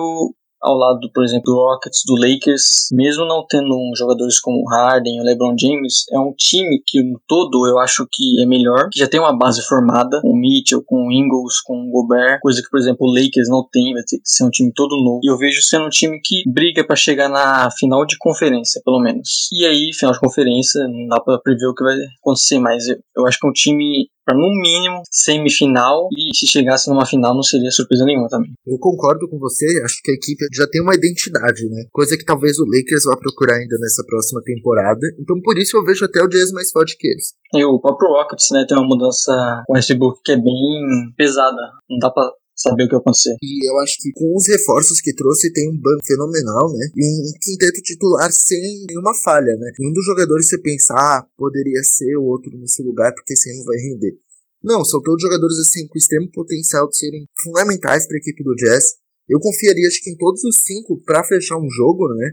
ao 0.61 0.77
lado, 0.77 1.11
por 1.13 1.25
exemplo, 1.25 1.53
do 1.53 1.55
Rockets, 1.55 2.03
do 2.07 2.15
Lakers, 2.15 2.89
mesmo 2.93 3.25
não 3.25 3.45
tendo 3.49 3.77
jogadores 3.97 4.41
como 4.41 4.69
Harden 4.69 5.21
ou 5.21 5.27
LeBron 5.27 5.55
James, 5.59 6.05
é 6.11 6.19
um 6.19 6.33
time 6.37 6.83
que 6.87 7.03
no 7.03 7.21
todo 7.27 7.67
eu 7.67 7.79
acho 7.79 8.07
que 8.11 8.41
é 8.41 8.47
melhor, 8.47 8.89
que 8.91 8.99
já 8.99 9.07
tem 9.07 9.21
uma 9.21 9.37
base 9.37 9.63
formada, 9.67 10.21
com 10.21 10.37
Mitchell, 10.37 10.83
com 10.85 11.11
Ingles, 11.13 11.61
com 11.61 11.91
Gobert, 11.91 12.41
coisa 12.41 12.63
que, 12.63 12.71
por 12.71 12.79
exemplo, 12.79 13.07
o 13.07 13.13
Lakers 13.13 13.49
não 13.49 13.67
tem, 13.71 13.95
vai 13.95 14.03
ter 14.03 14.19
que 14.19 14.29
ser 14.29 14.45
um 14.45 14.51
time 14.51 14.73
todo 14.75 14.97
novo. 14.97 15.21
E 15.23 15.31
eu 15.31 15.37
vejo 15.37 15.63
sendo 15.63 15.87
um 15.87 15.91
time 15.91 16.21
que 16.23 16.43
briga 16.47 16.85
para 16.85 16.97
chegar 16.97 17.29
na 17.29 17.71
final 17.71 18.05
de 18.05 18.17
conferência, 18.19 18.81
pelo 18.85 19.01
menos. 19.01 19.49
E 19.53 19.65
aí, 19.67 19.93
final 19.93 20.13
de 20.13 20.21
conferência, 20.21 20.81
não 20.89 21.09
dá 21.09 21.21
para 21.21 21.39
prever 21.39 21.67
o 21.67 21.75
que 21.75 21.85
vai 21.85 21.97
acontecer, 22.21 22.59
mas 22.59 22.89
eu, 22.89 22.97
eu 23.17 23.27
acho 23.27 23.39
que 23.39 23.47
é 23.47 23.51
um 23.51 23.53
time 23.53 24.09
no 24.35 24.49
mínimo 24.61 25.03
semifinal 25.11 26.09
e 26.17 26.37
se 26.37 26.47
chegasse 26.47 26.89
numa 26.89 27.07
final 27.07 27.35
não 27.35 27.43
seria 27.43 27.71
surpresa 27.71 28.05
nenhuma 28.05 28.29
também. 28.29 28.53
Eu 28.67 28.79
concordo 28.79 29.29
com 29.29 29.39
você, 29.39 29.83
acho 29.85 30.01
que 30.03 30.11
a 30.11 30.15
equipe 30.15 30.45
já 30.55 30.67
tem 30.67 30.83
uma 30.83 30.95
identidade, 30.95 31.69
né? 31.69 31.85
Coisa 31.93 32.17
que 32.17 32.25
talvez 32.25 32.59
o 32.59 32.65
Lakers 32.65 33.05
vá 33.05 33.17
procurar 33.17 33.57
ainda 33.57 33.77
nessa 33.81 34.05
próxima 34.05 34.41
temporada. 34.43 35.07
Então 35.19 35.41
por 35.43 35.59
isso 35.59 35.77
eu 35.77 35.85
vejo 35.85 36.05
até 36.05 36.23
o 36.23 36.29
Jazz 36.29 36.53
mais 36.53 36.71
forte 36.71 36.97
que 36.99 37.09
eles. 37.09 37.35
E 37.55 37.65
o 37.65 37.81
próprio 37.81 38.11
Rockets, 38.11 38.49
né, 38.53 38.65
tem 38.69 38.77
uma 38.77 38.87
mudança 38.87 39.33
com 39.67 39.73
o 39.73 39.77
Westbrook 39.77 40.21
que 40.25 40.33
é 40.33 40.37
bem 40.37 41.13
pesada. 41.17 41.57
Não 41.89 41.99
dá 41.99 42.11
para 42.11 42.31
saber 42.59 42.85
o 42.85 42.87
que 42.87 42.95
vai 42.95 43.01
acontecer. 43.01 43.37
E 43.41 43.71
eu 43.71 43.79
acho 43.79 43.97
que 44.03 44.13
com 44.13 44.37
os 44.37 44.47
reforços 44.49 45.01
que 45.01 45.15
trouxe 45.15 45.53
tem 45.53 45.71
um 45.71 45.81
banco 45.81 46.05
fenomenal, 46.05 46.73
né? 46.73 46.91
E 46.97 47.05
um 47.07 47.33
quinteto 47.41 47.81
titular 47.81 48.31
sem 48.33 48.85
nenhuma 48.89 49.15
falha, 49.15 49.57
né? 49.57 49.71
Um 49.81 49.93
dos 49.93 50.05
jogadores 50.05 50.49
você 50.49 50.59
pensar, 50.59 50.97
ah, 50.97 51.27
poderia 51.37 51.83
ser 51.85 52.17
o 52.17 52.25
outro 52.25 52.51
nesse 52.59 52.83
lugar 52.83 53.15
porque 53.15 53.35
esse 53.35 53.57
não 53.57 53.65
vai 53.65 53.79
render. 53.79 54.19
Não, 54.63 54.85
são 54.85 55.01
todos 55.01 55.23
jogadores 55.23 55.57
assim 55.59 55.87
com 55.87 55.97
extremo 55.97 56.29
potencial 56.33 56.89
de 56.89 56.97
serem 56.99 57.27
fundamentais 57.41 58.07
para 58.07 58.17
a 58.17 58.19
equipe 58.19 58.43
do 58.43 58.57
Jazz. 58.57 58.97
Eu 59.29 59.39
confiaria 59.39 59.87
acho 59.87 60.03
que 60.03 60.11
em 60.11 60.17
todos 60.17 60.43
os 60.43 60.57
cinco 60.65 61.01
para 61.05 61.23
fechar 61.23 61.57
um 61.57 61.71
jogo, 61.71 62.09
né? 62.15 62.33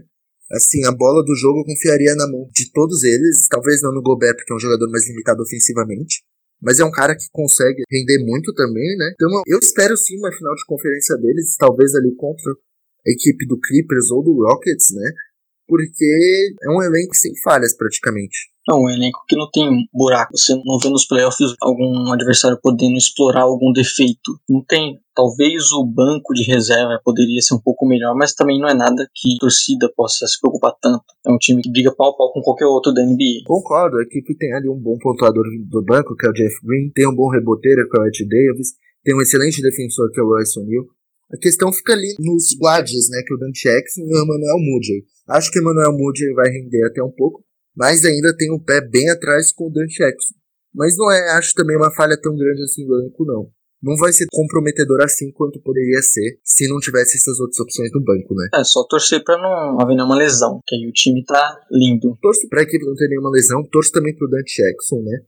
Assim, 0.50 0.84
a 0.86 0.92
bola 0.92 1.24
do 1.24 1.34
jogo 1.34 1.60
eu 1.60 1.64
confiaria 1.64 2.14
na 2.14 2.26
mão 2.26 2.48
de 2.52 2.70
todos 2.72 3.02
eles, 3.02 3.46
talvez 3.48 3.82
não 3.82 3.92
no 3.92 4.02
Gobert 4.02 4.36
porque 4.36 4.52
é 4.52 4.56
um 4.56 4.60
jogador 4.60 4.88
mais 4.90 5.06
limitado 5.08 5.42
ofensivamente, 5.42 6.22
mas 6.60 6.80
é 6.80 6.84
um 6.84 6.90
cara 6.90 7.14
que 7.14 7.26
consegue 7.32 7.82
render 7.90 8.24
muito 8.24 8.52
também, 8.54 8.96
né? 8.96 9.12
Então 9.14 9.42
eu 9.46 9.58
espero 9.58 9.96
sim 9.96 10.18
uma 10.18 10.32
final 10.32 10.54
de 10.54 10.64
conferência 10.66 11.16
deles, 11.16 11.56
talvez 11.58 11.94
ali 11.94 12.14
contra 12.16 12.52
a 12.52 13.10
equipe 13.10 13.46
do 13.46 13.58
Clippers 13.60 14.10
ou 14.10 14.22
do 14.22 14.34
Rockets, 14.44 14.94
né? 14.94 15.12
Porque 15.68 16.54
é 16.62 16.70
um 16.70 16.82
elenco 16.82 17.14
sem 17.14 17.32
falhas 17.42 17.76
praticamente. 17.76 18.36
É 18.68 18.74
um 18.74 18.90
elenco 18.90 19.20
que 19.28 19.36
não 19.36 19.48
tem 19.48 19.86
buraco. 19.94 20.36
Você 20.36 20.52
não 20.64 20.78
vê 20.78 20.88
nos 20.88 21.06
playoffs 21.06 21.54
algum 21.60 22.12
adversário 22.12 22.58
podendo 22.60 22.96
explorar 22.96 23.42
algum 23.42 23.72
defeito. 23.72 24.40
Não 24.48 24.64
tem. 24.64 24.98
Talvez 25.14 25.70
o 25.72 25.86
banco 25.86 26.34
de 26.34 26.42
reserva 26.42 27.00
poderia 27.04 27.40
ser 27.40 27.54
um 27.54 27.60
pouco 27.60 27.86
melhor, 27.86 28.14
mas 28.16 28.34
também 28.34 28.60
não 28.60 28.68
é 28.68 28.74
nada 28.74 29.08
que 29.14 29.34
a 29.34 29.38
torcida 29.38 29.90
possa 29.96 30.26
se 30.26 30.38
preocupar 30.40 30.74
tanto. 30.82 31.04
É 31.24 31.30
um 31.30 31.38
time 31.38 31.62
que 31.62 31.70
briga 31.70 31.94
pau 31.94 32.10
a 32.10 32.16
pau 32.16 32.32
com 32.32 32.42
qualquer 32.42 32.66
outro 32.66 32.92
da 32.92 33.02
NBA. 33.02 33.46
Concordo, 33.46 33.98
a 33.98 34.02
equipe 34.02 34.36
tem 34.36 34.52
ali 34.52 34.68
um 34.68 34.78
bom 34.78 34.98
pontuador 34.98 35.44
do 35.70 35.82
banco, 35.82 36.16
que 36.16 36.26
é 36.26 36.30
o 36.30 36.32
Jeff 36.32 36.56
Green, 36.64 36.90
tem 36.92 37.08
um 37.08 37.14
bom 37.14 37.30
reboteiro, 37.30 37.88
que 37.88 37.96
é 37.96 38.00
o 38.00 38.06
Ed 38.06 38.28
Davis, 38.28 38.74
tem 39.04 39.14
um 39.14 39.22
excelente 39.22 39.62
defensor, 39.62 40.10
que 40.10 40.20
é 40.20 40.22
o 40.22 40.26
Royce 40.26 40.58
O'Neal. 40.58 40.84
A 41.32 41.36
questão 41.36 41.72
fica 41.72 41.92
ali 41.92 42.14
nos 42.20 42.56
guards, 42.58 43.08
né, 43.10 43.22
que 43.26 43.32
é 43.32 43.36
o 43.36 43.38
Dante 43.38 43.68
Jackson 43.68 44.02
e 44.02 44.14
o 44.14 44.24
Emmanuel 44.24 44.58
Moody. 44.58 45.04
Acho 45.28 45.50
que 45.50 45.58
o 45.58 45.62
Emmanuel 45.62 45.92
Moody 45.92 46.32
vai 46.34 46.48
render 46.50 46.84
até 46.86 47.02
um 47.02 47.10
pouco, 47.10 47.44
mas 47.74 48.04
ainda 48.04 48.36
tem 48.36 48.50
o 48.50 48.56
um 48.56 48.62
pé 48.62 48.80
bem 48.80 49.10
atrás 49.10 49.52
com 49.52 49.66
o 49.66 49.72
Dan 49.72 49.86
Jackson. 49.86 50.34
Mas 50.72 50.96
não 50.96 51.10
é, 51.10 51.30
acho 51.36 51.54
também 51.54 51.76
uma 51.76 51.90
falha 51.90 52.20
tão 52.20 52.36
grande 52.36 52.62
assim 52.62 52.86
do 52.86 52.94
elenco, 53.00 53.24
não. 53.24 53.50
Não 53.82 53.96
vai 53.96 54.12
ser 54.12 54.26
comprometedor 54.30 55.02
assim 55.02 55.30
quanto 55.32 55.60
poderia 55.60 56.00
ser 56.00 56.38
se 56.42 56.68
não 56.68 56.78
tivesse 56.78 57.16
essas 57.16 57.38
outras 57.40 57.60
opções 57.60 57.90
no 57.92 58.02
banco, 58.02 58.34
né? 58.34 58.48
É 58.54 58.64
só 58.64 58.84
torcer 58.84 59.22
pra 59.22 59.36
não 59.36 59.80
haver 59.80 59.96
nenhuma 59.96 60.16
lesão, 60.16 60.60
que 60.66 60.74
aí 60.74 60.86
o 60.88 60.92
time 60.92 61.24
tá 61.24 61.60
lindo. 61.70 62.16
Torço 62.22 62.48
pra 62.48 62.62
equipe 62.62 62.84
não 62.84 62.94
ter 62.94 63.08
nenhuma 63.08 63.30
lesão, 63.30 63.62
torço 63.70 63.92
também 63.92 64.14
pro 64.16 64.28
Dante 64.28 64.62
Jackson, 64.62 65.02
né? 65.02 65.20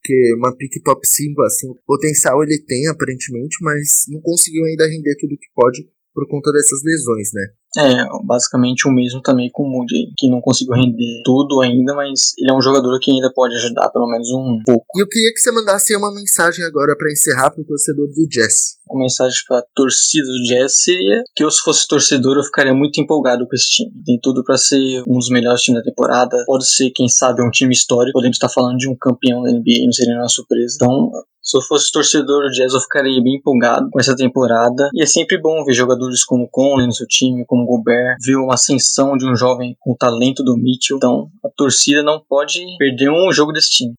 Porque 0.00 0.34
uma 0.34 0.56
pick 0.56 0.82
top 0.82 1.06
5, 1.06 1.42
assim, 1.42 1.68
potencial 1.86 2.42
ele 2.42 2.58
tem 2.66 2.88
aparentemente, 2.88 3.58
mas 3.60 4.06
não 4.08 4.20
conseguiu 4.20 4.64
ainda 4.64 4.88
render 4.88 5.14
tudo 5.20 5.36
que 5.36 5.48
pode 5.54 5.86
por 6.20 6.28
conta 6.28 6.52
dessas 6.52 6.80
lesões, 6.84 7.30
né? 7.32 7.46
É, 7.78 8.04
basicamente 8.24 8.88
o 8.88 8.92
mesmo 8.92 9.22
também 9.22 9.48
com 9.52 9.62
o 9.62 9.70
Moody, 9.70 10.12
que 10.18 10.28
não 10.28 10.40
conseguiu 10.40 10.74
render 10.74 11.22
tudo 11.24 11.60
ainda, 11.60 11.94
mas 11.94 12.32
ele 12.36 12.50
é 12.50 12.54
um 12.54 12.60
jogador 12.60 12.98
que 13.00 13.12
ainda 13.12 13.32
pode 13.32 13.54
ajudar 13.54 13.88
pelo 13.90 14.10
menos 14.10 14.28
um 14.32 14.60
pouco. 14.66 14.84
E 14.96 15.02
eu 15.02 15.08
queria 15.08 15.32
que 15.32 15.38
você 15.38 15.52
mandasse 15.52 15.94
uma 15.96 16.12
mensagem 16.12 16.64
agora 16.64 16.96
para 16.96 17.12
encerrar 17.12 17.50
pro 17.52 17.64
torcedor 17.64 18.08
do 18.08 18.28
Jazz. 18.28 18.80
Uma 18.88 19.02
mensagem 19.02 19.38
pra 19.46 19.62
torcida 19.74 20.26
do 20.26 20.42
Jazz 20.48 20.82
seria 20.82 21.22
que 21.36 21.44
eu, 21.44 21.50
se 21.50 21.62
fosse 21.62 21.86
torcedor, 21.86 22.36
eu 22.36 22.42
ficaria 22.42 22.74
muito 22.74 23.00
empolgado 23.00 23.46
com 23.46 23.54
esse 23.54 23.70
time. 23.70 23.92
Tem 24.04 24.18
tudo 24.20 24.42
para 24.42 24.56
ser 24.56 25.04
um 25.06 25.16
dos 25.16 25.30
melhores 25.30 25.62
times 25.62 25.80
da 25.80 25.88
temporada. 25.88 26.36
Pode 26.46 26.68
ser, 26.68 26.90
quem 26.90 27.08
sabe, 27.08 27.40
um 27.40 27.50
time 27.50 27.72
histórico. 27.72 28.14
Podemos 28.14 28.34
estar 28.34 28.48
falando 28.48 28.78
de 28.78 28.88
um 28.88 28.96
campeão 28.96 29.42
da 29.42 29.52
NBA, 29.52 29.84
não 29.84 29.92
seria 29.92 30.16
uma 30.16 30.28
surpresa. 30.28 30.74
Então, 30.74 31.08
se 31.50 31.58
eu 31.58 31.62
fosse 31.62 31.90
torcedor 31.90 32.44
do 32.44 32.50
Jazz, 32.50 32.72
eu 32.72 32.80
ficaria 32.80 33.20
bem 33.20 33.36
empolgado 33.36 33.90
com 33.90 33.98
essa 33.98 34.14
temporada. 34.14 34.88
E 34.94 35.02
é 35.02 35.06
sempre 35.06 35.36
bom 35.36 35.64
ver 35.64 35.72
jogadores 35.72 36.24
como 36.24 36.48
Conley 36.48 36.86
no 36.86 36.92
seu 36.92 37.08
time, 37.08 37.44
como 37.44 37.66
Gobert, 37.66 38.18
ver 38.24 38.36
uma 38.36 38.54
ascensão 38.54 39.16
de 39.16 39.28
um 39.28 39.34
jovem 39.34 39.76
com 39.80 39.90
o 39.92 39.96
talento 39.96 40.44
do 40.44 40.56
Mitchell. 40.56 40.98
Então, 40.98 41.28
a 41.44 41.48
torcida 41.48 42.04
não 42.04 42.24
pode 42.24 42.64
perder 42.78 43.10
um 43.10 43.32
jogo 43.32 43.50
desse 43.50 43.70
time. 43.70 43.94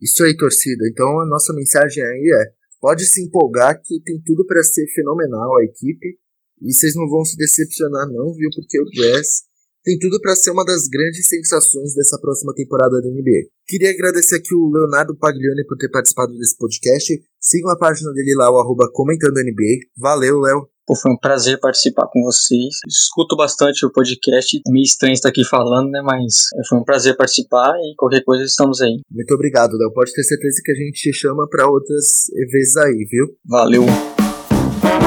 Isso 0.00 0.24
aí, 0.24 0.34
torcida. 0.34 0.88
Então, 0.90 1.20
a 1.20 1.26
nossa 1.26 1.52
mensagem 1.52 2.02
aí 2.02 2.32
é: 2.42 2.52
pode 2.80 3.04
se 3.04 3.22
empolgar 3.22 3.78
que 3.82 4.00
tem 4.00 4.18
tudo 4.24 4.46
para 4.46 4.62
ser 4.62 4.86
fenomenal 4.94 5.58
a 5.58 5.64
equipe. 5.64 6.18
E 6.62 6.72
vocês 6.72 6.94
não 6.94 7.06
vão 7.10 7.26
se 7.26 7.36
decepcionar, 7.36 8.06
não, 8.08 8.32
viu? 8.32 8.48
Porque 8.54 8.80
o 8.80 8.84
Jazz 8.86 9.42
tem 9.84 9.98
tudo 9.98 10.18
para 10.20 10.34
ser 10.34 10.50
uma 10.50 10.64
das 10.64 10.88
grandes 10.88 11.26
sensações 11.28 11.94
dessa 11.94 12.18
próxima 12.18 12.54
temporada 12.54 13.00
da 13.02 13.08
NBA. 13.08 13.48
Queria 13.66 13.90
agradecer 13.90 14.36
aqui 14.36 14.54
o 14.54 14.70
Leonardo 14.72 15.16
Paglioni 15.16 15.64
por 15.66 15.76
ter 15.76 15.90
participado 15.90 16.32
desse 16.38 16.56
podcast. 16.56 17.22
Sigam 17.38 17.70
a 17.70 17.78
página 17.78 18.10
dele 18.12 18.34
lá, 18.34 18.50
o 18.50 18.58
arroba 18.58 18.90
comentando 18.92 19.36
NBA. 19.36 19.86
Valeu, 19.96 20.40
Léo. 20.40 20.68
Pô, 20.86 20.94
foi 20.96 21.12
um 21.12 21.18
prazer 21.18 21.58
participar 21.60 22.06
com 22.12 22.22
vocês. 22.22 22.76
Escuto 22.86 23.36
bastante 23.36 23.86
o 23.86 23.92
podcast. 23.92 24.56
É 24.66 24.70
meio 24.70 24.84
estranho 24.84 25.14
estar 25.14 25.30
aqui 25.30 25.44
falando, 25.44 25.90
né? 25.90 26.02
Mas 26.02 26.34
é, 26.54 26.60
foi 26.68 26.78
um 26.78 26.84
prazer 26.84 27.16
participar 27.16 27.74
e 27.78 27.94
qualquer 27.96 28.22
coisa 28.22 28.44
estamos 28.44 28.80
aí. 28.82 29.00
Muito 29.10 29.34
obrigado, 29.34 29.76
Léo. 29.78 29.92
Pode 29.94 30.12
ter 30.12 30.22
certeza 30.22 30.60
que 30.62 30.72
a 30.72 30.74
gente 30.74 30.92
te 30.92 31.12
chama 31.12 31.48
para 31.48 31.68
outras 31.68 32.26
vezes 32.50 32.76
aí, 32.76 33.06
viu? 33.10 33.26
Valeu. 33.46 34.13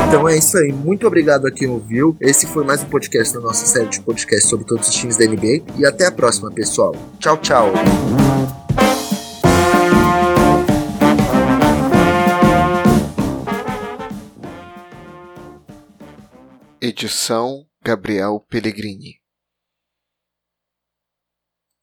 Então 0.07 0.27
é 0.27 0.37
isso 0.37 0.57
aí. 0.57 0.71
Muito 0.71 1.05
obrigado 1.05 1.45
a 1.47 1.51
quem 1.51 1.67
ouviu. 1.67 2.15
Esse 2.21 2.47
foi 2.47 2.63
mais 2.63 2.81
um 2.81 2.85
podcast 2.85 3.33
da 3.33 3.41
nossa 3.41 3.65
série 3.65 3.89
de 3.89 3.99
podcast 3.99 4.47
sobre 4.47 4.65
todos 4.65 4.87
os 4.87 4.95
times 4.95 5.17
da 5.17 5.25
NBA. 5.25 5.63
E 5.77 5.85
até 5.85 6.05
a 6.05 6.11
próxima, 6.11 6.49
pessoal. 6.49 6.95
Tchau, 7.19 7.37
tchau. 7.37 7.73
Edição 16.81 17.65
Gabriel 17.83 18.41
Pellegrini. 18.49 19.26